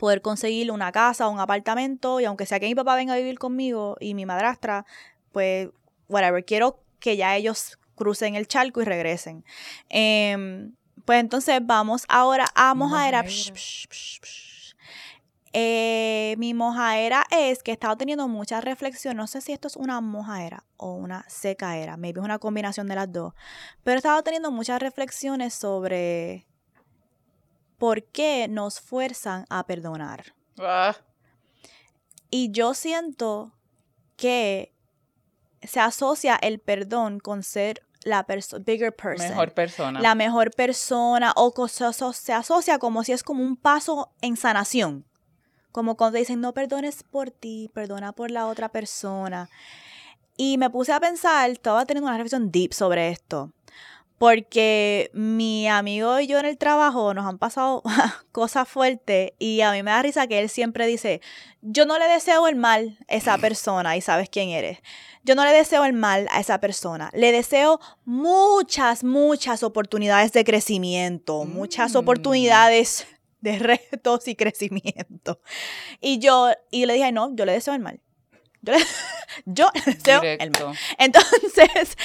[0.00, 3.18] poder conseguir una casa o un apartamento y aunque sea que mi papá venga a
[3.18, 4.86] vivir conmigo y mi madrastra,
[5.30, 5.68] pues,
[6.08, 9.44] whatever, quiero que ya ellos crucen el charco y regresen.
[9.90, 10.74] Em,
[11.04, 13.22] pues entonces vamos ahora a Mojaera.
[13.22, 14.50] Psh, psh.
[15.52, 19.16] Eh, mi mojaera es que he estado teniendo mucha reflexión.
[19.16, 21.96] No sé si esto es una mojaera o una secaera.
[21.96, 23.34] Maybe es una combinación de las dos.
[23.82, 26.46] Pero he estado teniendo muchas reflexiones sobre
[27.80, 30.34] por qué nos fuerzan a perdonar.
[30.58, 30.94] Ah,
[32.30, 33.52] Y yo siento
[34.16, 34.72] que
[35.62, 39.28] se asocia el perdón con ser la perso- bigger person.
[39.30, 40.00] mejor persona.
[40.00, 44.12] La mejor persona o co- se aso- se asocia como si es como un paso
[44.20, 45.04] en sanación.
[45.72, 49.48] Como cuando dicen, no perdones por ti, perdona por la otra persona.
[50.36, 53.52] Y me puse a pensar, estaba teniendo una reflexión deep sobre esto.
[54.20, 57.82] Porque mi amigo y yo en el trabajo nos han pasado
[58.32, 61.22] cosas fuertes y a mí me da risa que él siempre dice,
[61.62, 64.78] yo no le deseo el mal a esa persona y sabes quién eres.
[65.24, 67.10] Yo no le deseo el mal a esa persona.
[67.14, 71.96] Le deseo muchas, muchas oportunidades de crecimiento, muchas Mm.
[71.96, 73.06] oportunidades
[73.40, 73.58] de
[73.90, 75.40] retos y crecimiento.
[75.98, 78.02] Y yo, y le dije, no, yo le deseo el mal.
[78.66, 78.84] Yo le,
[79.46, 80.38] yo le deseo el mal.
[80.38, 80.72] Directo.
[80.98, 81.96] Entonces,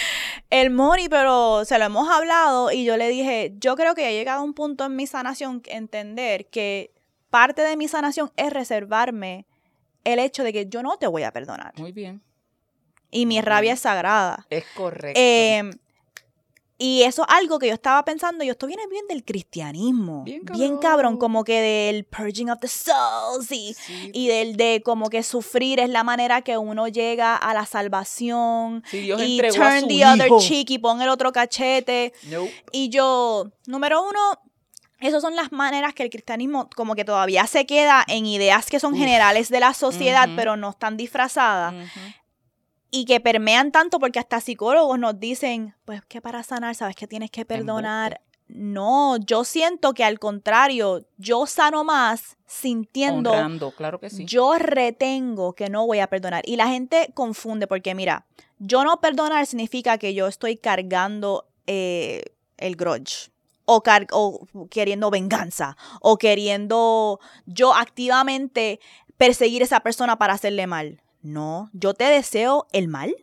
[0.49, 4.14] el Moni, pero se lo hemos hablado y yo le dije, yo creo que he
[4.14, 6.91] llegado a un punto en mi sanación entender que
[7.30, 9.45] parte de mi sanación es reservarme
[10.03, 11.74] el hecho de que yo no te voy a perdonar.
[11.78, 12.22] Muy bien.
[13.12, 13.74] Y mi Muy rabia bien.
[13.74, 14.45] es sagrada.
[14.49, 15.20] Es correcto.
[15.20, 15.72] Eh,
[16.78, 20.23] y eso es algo que yo estaba pensando, y esto viene bien del cristianismo.
[20.23, 20.80] Bien Bien cabrón.
[20.80, 25.23] cabrón, como que del purging of the souls y, Sí, y del de como que
[25.23, 28.84] sufrir es la manera que uno llega a la salvación.
[28.89, 32.13] sí, Dios y turn the other cheek y pon el otro cachete.
[32.23, 32.51] Nope.
[32.71, 34.19] Y yo, número uno,
[34.99, 38.80] esas son las maneras que el cristianismo como que todavía se queda en ideas que
[38.80, 41.73] son generales de la sociedad, pero no están disfrazadas.
[42.96, 47.08] Y que permean tanto porque hasta psicólogos nos dicen, pues que para sanar, sabes que
[47.08, 48.22] tienes que perdonar.
[48.48, 53.34] No, yo siento que al contrario, yo sano más sintiendo.
[53.76, 54.24] claro que sí.
[54.24, 56.43] Yo retengo que no voy a perdonar.
[56.46, 58.26] Y la gente confunde porque, mira,
[58.60, 62.24] yo no perdonar significa que yo estoy cargando eh,
[62.58, 63.30] el grudge
[63.66, 68.80] o, o queriendo venganza o queriendo yo activamente
[69.18, 71.02] perseguir a esa persona para hacerle mal.
[71.26, 73.15] No, yo te deseo el mal.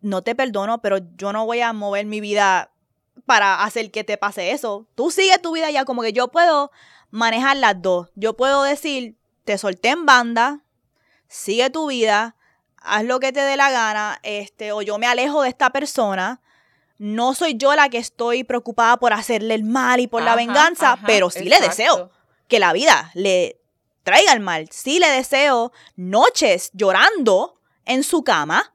[0.00, 2.70] No te perdono, pero yo no voy a mover mi vida
[3.24, 4.86] para hacer que te pase eso.
[4.94, 6.70] Tú sigue tu vida ya como que yo puedo
[7.10, 8.10] manejar las dos.
[8.14, 10.60] Yo puedo decir, te solté en banda,
[11.28, 12.36] sigue tu vida,
[12.76, 16.42] haz lo que te dé la gana, este, o yo me alejo de esta persona
[16.98, 20.98] no soy yo la que estoy preocupada por hacerle el mal y por la venganza,
[21.06, 22.10] pero sí le deseo
[22.48, 23.60] que la vida le
[24.08, 24.68] traiga el mal.
[24.70, 28.74] Sí le deseo noches llorando en su cama.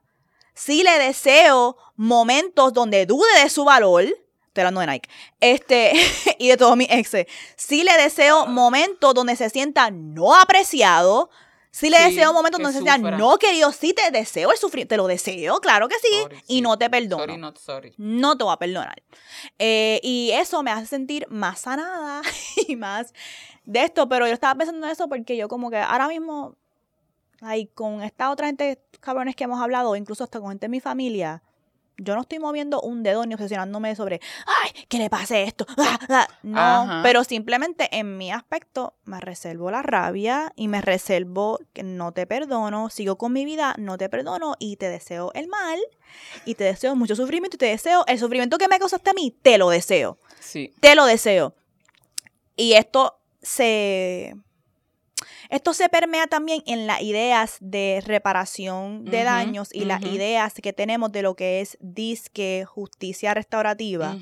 [0.54, 4.04] Sí le deseo momentos donde dude de su valor.
[4.04, 5.10] Estoy hablando de Nike.
[5.40, 5.94] Este,
[6.38, 7.26] y de todos mis exes.
[7.56, 11.32] Sí le deseo momentos donde se sienta no apreciado,
[11.74, 14.96] si le deseo un momento donde se no querido, sí te deseo el sufrir, te
[14.96, 17.24] lo deseo, claro que sí, y no te perdono.
[17.24, 17.94] Sorry, not sorry.
[17.98, 19.02] No te voy a perdonar.
[19.58, 22.22] Eh, y eso me hace sentir más sanada
[22.68, 23.12] y más
[23.66, 26.56] de esto, pero yo estaba pensando en eso porque yo como que ahora mismo,
[27.42, 30.80] ay, con esta otra gente cabrones que hemos hablado, incluso hasta con gente de mi
[30.80, 31.44] familia,
[31.98, 34.20] yo no estoy moviendo un dedo ni obsesionándome sobre,
[34.64, 35.66] ay, que le pase esto.
[35.78, 36.28] Ah, ah".
[36.42, 42.12] No, pero simplemente en mi aspecto me reservo la rabia y me reservo que no
[42.12, 45.80] te perdono, sigo con mi vida, no te perdono y te deseo el mal
[46.46, 49.36] y te deseo mucho sufrimiento y te deseo el sufrimiento que me causaste a mí,
[49.42, 50.18] te lo deseo.
[50.40, 50.74] Sí.
[50.80, 51.54] Te lo deseo.
[52.56, 54.36] Y esto se
[55.50, 60.74] esto se permea también en las ideas de reparación de daños y las ideas que
[60.74, 64.18] tenemos de lo que es disque justicia restaurativa,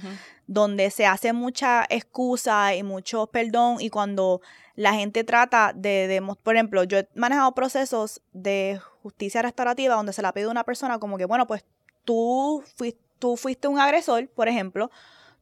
[0.48, 4.42] donde se hace mucha excusa y mucho perdón y cuando
[4.76, 10.22] la gente trata de, por ejemplo, yo he manejado procesos de justicia restaurativa donde se
[10.22, 11.64] la pide a una persona como que, bueno, pues
[12.04, 14.90] tú fuiste, tú fuiste un agresor, por ejemplo,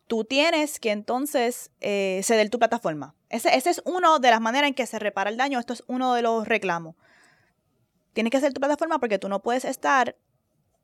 [0.08, 3.16] tú tienes que entonces eh, ceder tu plataforma.
[3.30, 5.60] Ese, ese es una de las maneras en que se repara el daño.
[5.60, 6.96] Esto es uno de los reclamos.
[8.14, 10.16] Tienes que hacer tu plataforma porque tú no puedes estar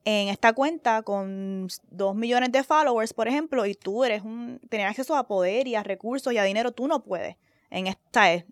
[0.06, 4.86] en esta cuenta con dos millones de followers, por ejemplo, y tú eres un, tener
[4.86, 7.36] acceso a poder y a recursos y a dinero, tú no puedes.
[7.72, 8.46] En esta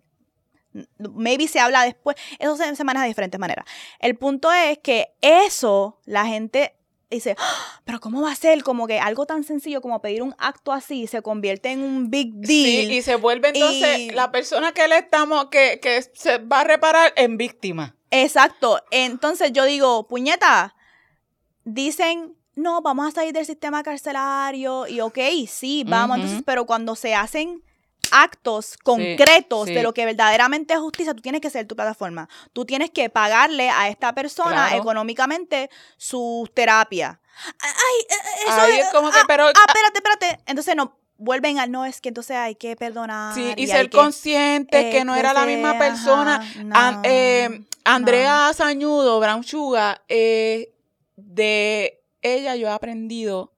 [0.98, 3.64] maybe se habla después, eso se, se maneja de diferentes maneras.
[4.00, 6.74] El punto es que eso la gente
[7.14, 7.80] dice, ¡Ah!
[7.84, 8.62] pero ¿cómo va a ser?
[8.62, 12.32] Como que algo tan sencillo como pedir un acto así se convierte en un big
[12.34, 12.86] deal.
[12.86, 16.64] Sí, y se vuelve entonces la persona que le estamos, que, que se va a
[16.64, 17.96] reparar en víctima.
[18.10, 18.80] Exacto.
[18.90, 20.74] Entonces yo digo, puñeta,
[21.64, 26.94] dicen, no, vamos a salir del sistema carcelario y ok, sí, vamos, entonces, pero cuando
[26.94, 27.62] se hacen
[28.10, 32.28] actos concretos de lo que verdaderamente es justicia, tú tienes que ser tu plataforma.
[32.52, 37.20] Tú tienes que pagarle a esta persona económicamente su terapia.
[37.60, 37.70] Ay,
[38.08, 39.46] eh, eso es como que, ah, pero...
[39.46, 40.40] Ah, espérate, espérate.
[40.46, 43.34] Entonces no, vuelven al no, es que entonces hay que perdonar.
[43.34, 46.40] Sí, y, ser consciente que no era la misma persona.
[47.04, 50.72] Eh, Andrea Sañudo, Brown Sugar, eh,
[51.16, 53.53] de ella yo he aprendido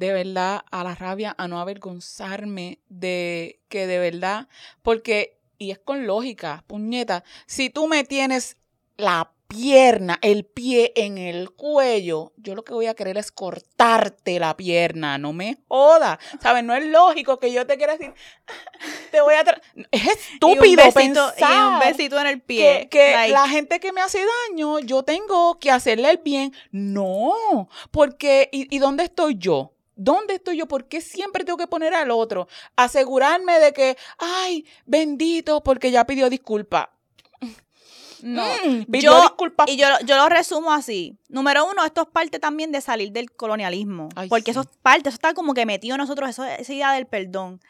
[0.00, 4.48] de verdad a la rabia, a no avergonzarme de que de verdad,
[4.80, 8.56] porque, y es con lógica, puñeta, si tú me tienes
[8.96, 14.40] la pierna, el pie en el cuello, yo lo que voy a querer es cortarte
[14.40, 16.18] la pierna, no me joda.
[16.40, 16.64] ¿Sabes?
[16.64, 18.14] No es lógico que yo te quiera decir,
[19.10, 19.44] te voy a...
[19.90, 22.88] Es estúpido y pensar un besito en el pie.
[22.90, 26.54] Que, la gente que me hace daño, yo tengo que hacerle el bien.
[26.70, 29.74] No, porque ¿y, y dónde estoy yo?
[30.02, 30.66] ¿Dónde estoy yo?
[30.66, 32.48] ¿Por qué siempre tengo que poner al otro?
[32.74, 36.96] Asegurarme de que, ay, bendito, porque ya pidió disculpa.
[38.22, 39.64] No, mm, pidió yo, disculpa.
[39.66, 41.18] Y yo, yo lo resumo así.
[41.30, 44.10] Número uno, esto es parte también de salir del colonialismo.
[44.28, 47.06] porque eso es parte, eso está como que metido en nosotros, eso, esa idea del
[47.06, 47.62] perdón.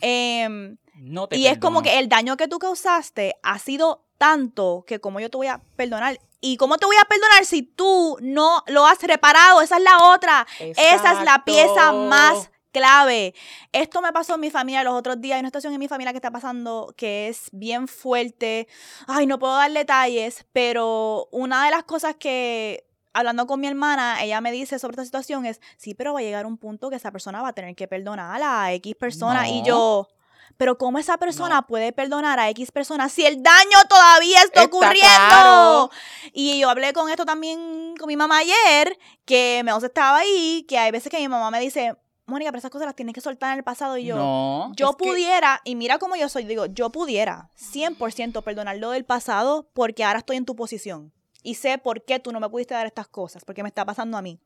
[0.00, 4.84] Em, no te y es como que el daño que tú causaste ha sido tanto
[4.86, 6.20] que como yo te voy a perdonar.
[6.40, 9.60] ¿Y cómo te voy a perdonar si tú no lo has reparado?
[9.60, 10.46] Esa es la otra.
[10.58, 13.34] Esa es la pieza más clave.
[13.72, 15.36] Esto me pasó en mi familia los otros días.
[15.36, 18.68] Hay una situación en mi familia que está pasando que es bien fuerte.
[19.06, 24.22] Ay, no puedo dar detalles, pero una de las cosas que hablando con mi hermana,
[24.22, 26.96] ella me dice sobre esta situación es, sí, pero va a llegar un punto que
[26.96, 29.48] esa persona va a tener que perdonar a la X persona.
[29.48, 30.08] Y yo,
[30.56, 34.64] Pero ¿cómo esa persona puede perdonar a X persona si el daño todavía está, Está
[34.64, 35.90] ocurriendo?
[36.32, 40.78] Y yo hablé con esto también con mi mamá ayer, que me estaba ahí, que
[40.78, 41.94] hay veces que mi mamá me dice,
[42.26, 43.96] Mónica, pero esas cosas las tienes que soltar en el pasado.
[43.96, 48.42] Y yo, no, yo que- pudiera, y mira cómo yo soy, digo, yo pudiera 100%
[48.42, 51.12] perdonar lo del pasado porque ahora estoy en tu posición.
[51.42, 54.18] Y sé por qué tú no me pudiste dar estas cosas, porque me está pasando
[54.18, 54.40] a mí.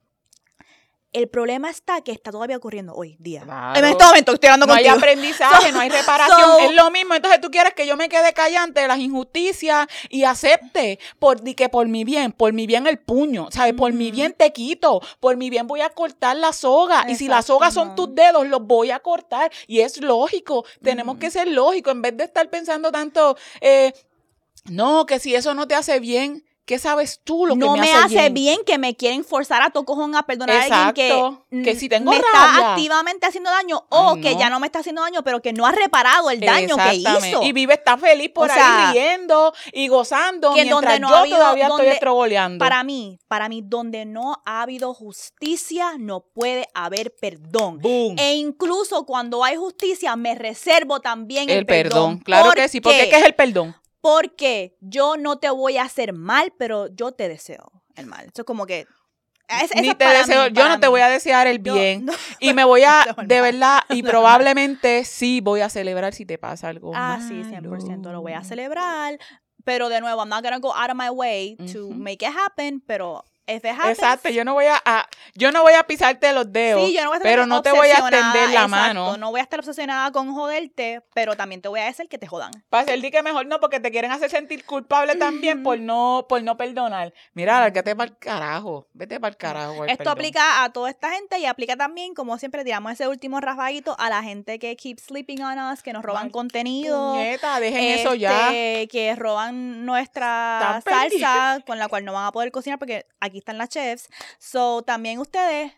[1.13, 3.43] El problema está que está todavía ocurriendo hoy día.
[3.43, 3.79] Claro.
[3.79, 4.97] En este momento estoy hablando no hay contigo.
[4.99, 6.41] aprendizaje, no hay reparación.
[6.41, 7.15] so- es lo mismo.
[7.15, 11.69] Entonces tú quieres que yo me quede callante de las injusticias y acepte por, que
[11.69, 13.75] por mi bien, por mi bien el puño, ¿sabes?
[13.75, 17.05] Por mi bien te quito, por mi bien voy a cortar la soga.
[17.09, 17.95] Y si las Exacto, sogas son no.
[17.95, 19.53] tus dedos, los voy a cortar.
[19.67, 20.65] Y es lógico.
[20.83, 23.93] Tenemos que ser lógicos en vez de estar pensando tanto, eh,
[24.65, 27.81] no, que si eso no te hace bien, ¿qué sabes tú lo que no me,
[27.83, 28.35] me, hace hace bien?
[28.35, 28.59] bien.
[28.65, 31.03] que me quieren forzar a tu cojón a perdonar a Exacto.
[31.03, 32.31] alguien que, Que mm, si tengo me rabia.
[32.55, 35.53] está activamente haciendo daño o Ay, que ya no me está haciendo daño, pero que
[35.53, 37.43] no ha reparado el daño que hizo.
[37.43, 41.09] Y vive está feliz por O ahí sea, riendo y gozando que mientras donde no
[41.09, 42.59] yo ha habido- todavía donde- estoy estrogoleando.
[42.65, 47.79] Para mí, para mí, donde no ha habido justicia, no puede haber perdón.
[47.79, 48.17] Boom.
[48.19, 52.19] E incluso cuando hay justicia, me reservo también el, el perdón.
[52.19, 52.81] Claro que sí.
[52.81, 53.09] ¿Por Porque?
[53.09, 53.75] ¿qué es el perdón?
[54.03, 58.25] Porque yo no te voy a hacer mal, pero yo te deseo el mal.
[58.27, 58.87] Eso es como que.
[59.49, 62.05] es- Ni te deseo, mí, yo no te voy a desear el bien.
[62.07, 62.13] no.
[62.41, 66.37] y me voy a, No, de verdad, y probablemente sí voy a celebrar si te
[66.37, 67.29] pasa algo Ah, malo.
[67.29, 69.19] sí, 100% lo voy a celebrar.
[69.65, 72.81] Pero de nuevo, I'm not gonna go out of my way to make it happen,
[72.81, 73.25] pero
[73.57, 76.53] if it happens, Exacto, yo no voy a, a- yo no voy a pisarte los
[76.53, 78.69] dedos, Sí, yo no voy a estar pero no te voy a extender la exacto,
[78.69, 79.17] mano.
[79.17, 82.27] No voy a estar obsesionada con joderte, pero también te voy a decir que te
[82.27, 82.51] jodan.
[82.71, 86.43] Para di que mejor no, porque te quieren hacer sentir culpable también por no, por
[86.43, 87.13] no perdonar.
[87.35, 88.87] Mira, lárgate para el carajo.
[88.93, 89.85] Vete para el carajo.
[89.85, 90.13] el Esto perdón.
[90.13, 94.09] aplica a toda esta gente y aplica también, como siempre, tiramos ese último rafaguito a
[94.11, 97.13] la gente que keep sleeping on us, que nos roban Ay, contenido.
[97.13, 98.49] Puñeta, dejen eso ya.
[98.53, 103.39] este, Que roban nuestra salsa con la cual no van a poder cocinar porque aquí
[103.43, 104.09] están las chefs.
[104.39, 105.73] So, también ustedes,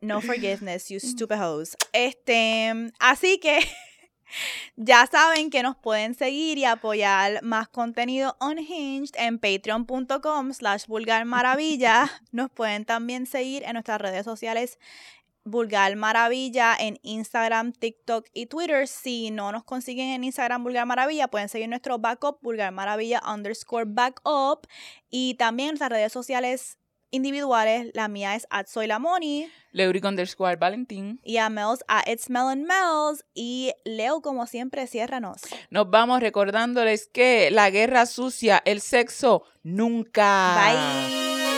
[0.00, 1.76] no forgiveness, you stupid hoes.
[1.92, 3.60] Este, así que
[4.76, 11.24] ya saben que nos pueden seguir y apoyar más contenido unhinged en patreon.com slash vulgar
[11.24, 12.10] maravilla.
[12.32, 14.78] Nos pueden también seguir en nuestras redes sociales
[15.44, 18.86] Vulgar Maravilla en Instagram, TikTok y Twitter.
[18.86, 23.86] Si no nos consiguen en Instagram Vulgar Maravilla, pueden seguir nuestro backup Vulgar Maravilla underscore
[23.86, 24.66] backup.
[25.08, 26.78] Y también nuestras redes sociales
[27.10, 27.90] individuales.
[27.94, 31.20] La mía es at Soy la Moni Leuric underscore Valentín.
[31.22, 33.24] y a Mels a It's Mel and Mels.
[33.34, 35.42] Y Leo, como siempre, ciérranos.
[35.70, 40.56] Nos vamos recordándoles que la guerra sucia, el sexo, nunca.
[40.56, 41.49] Bye.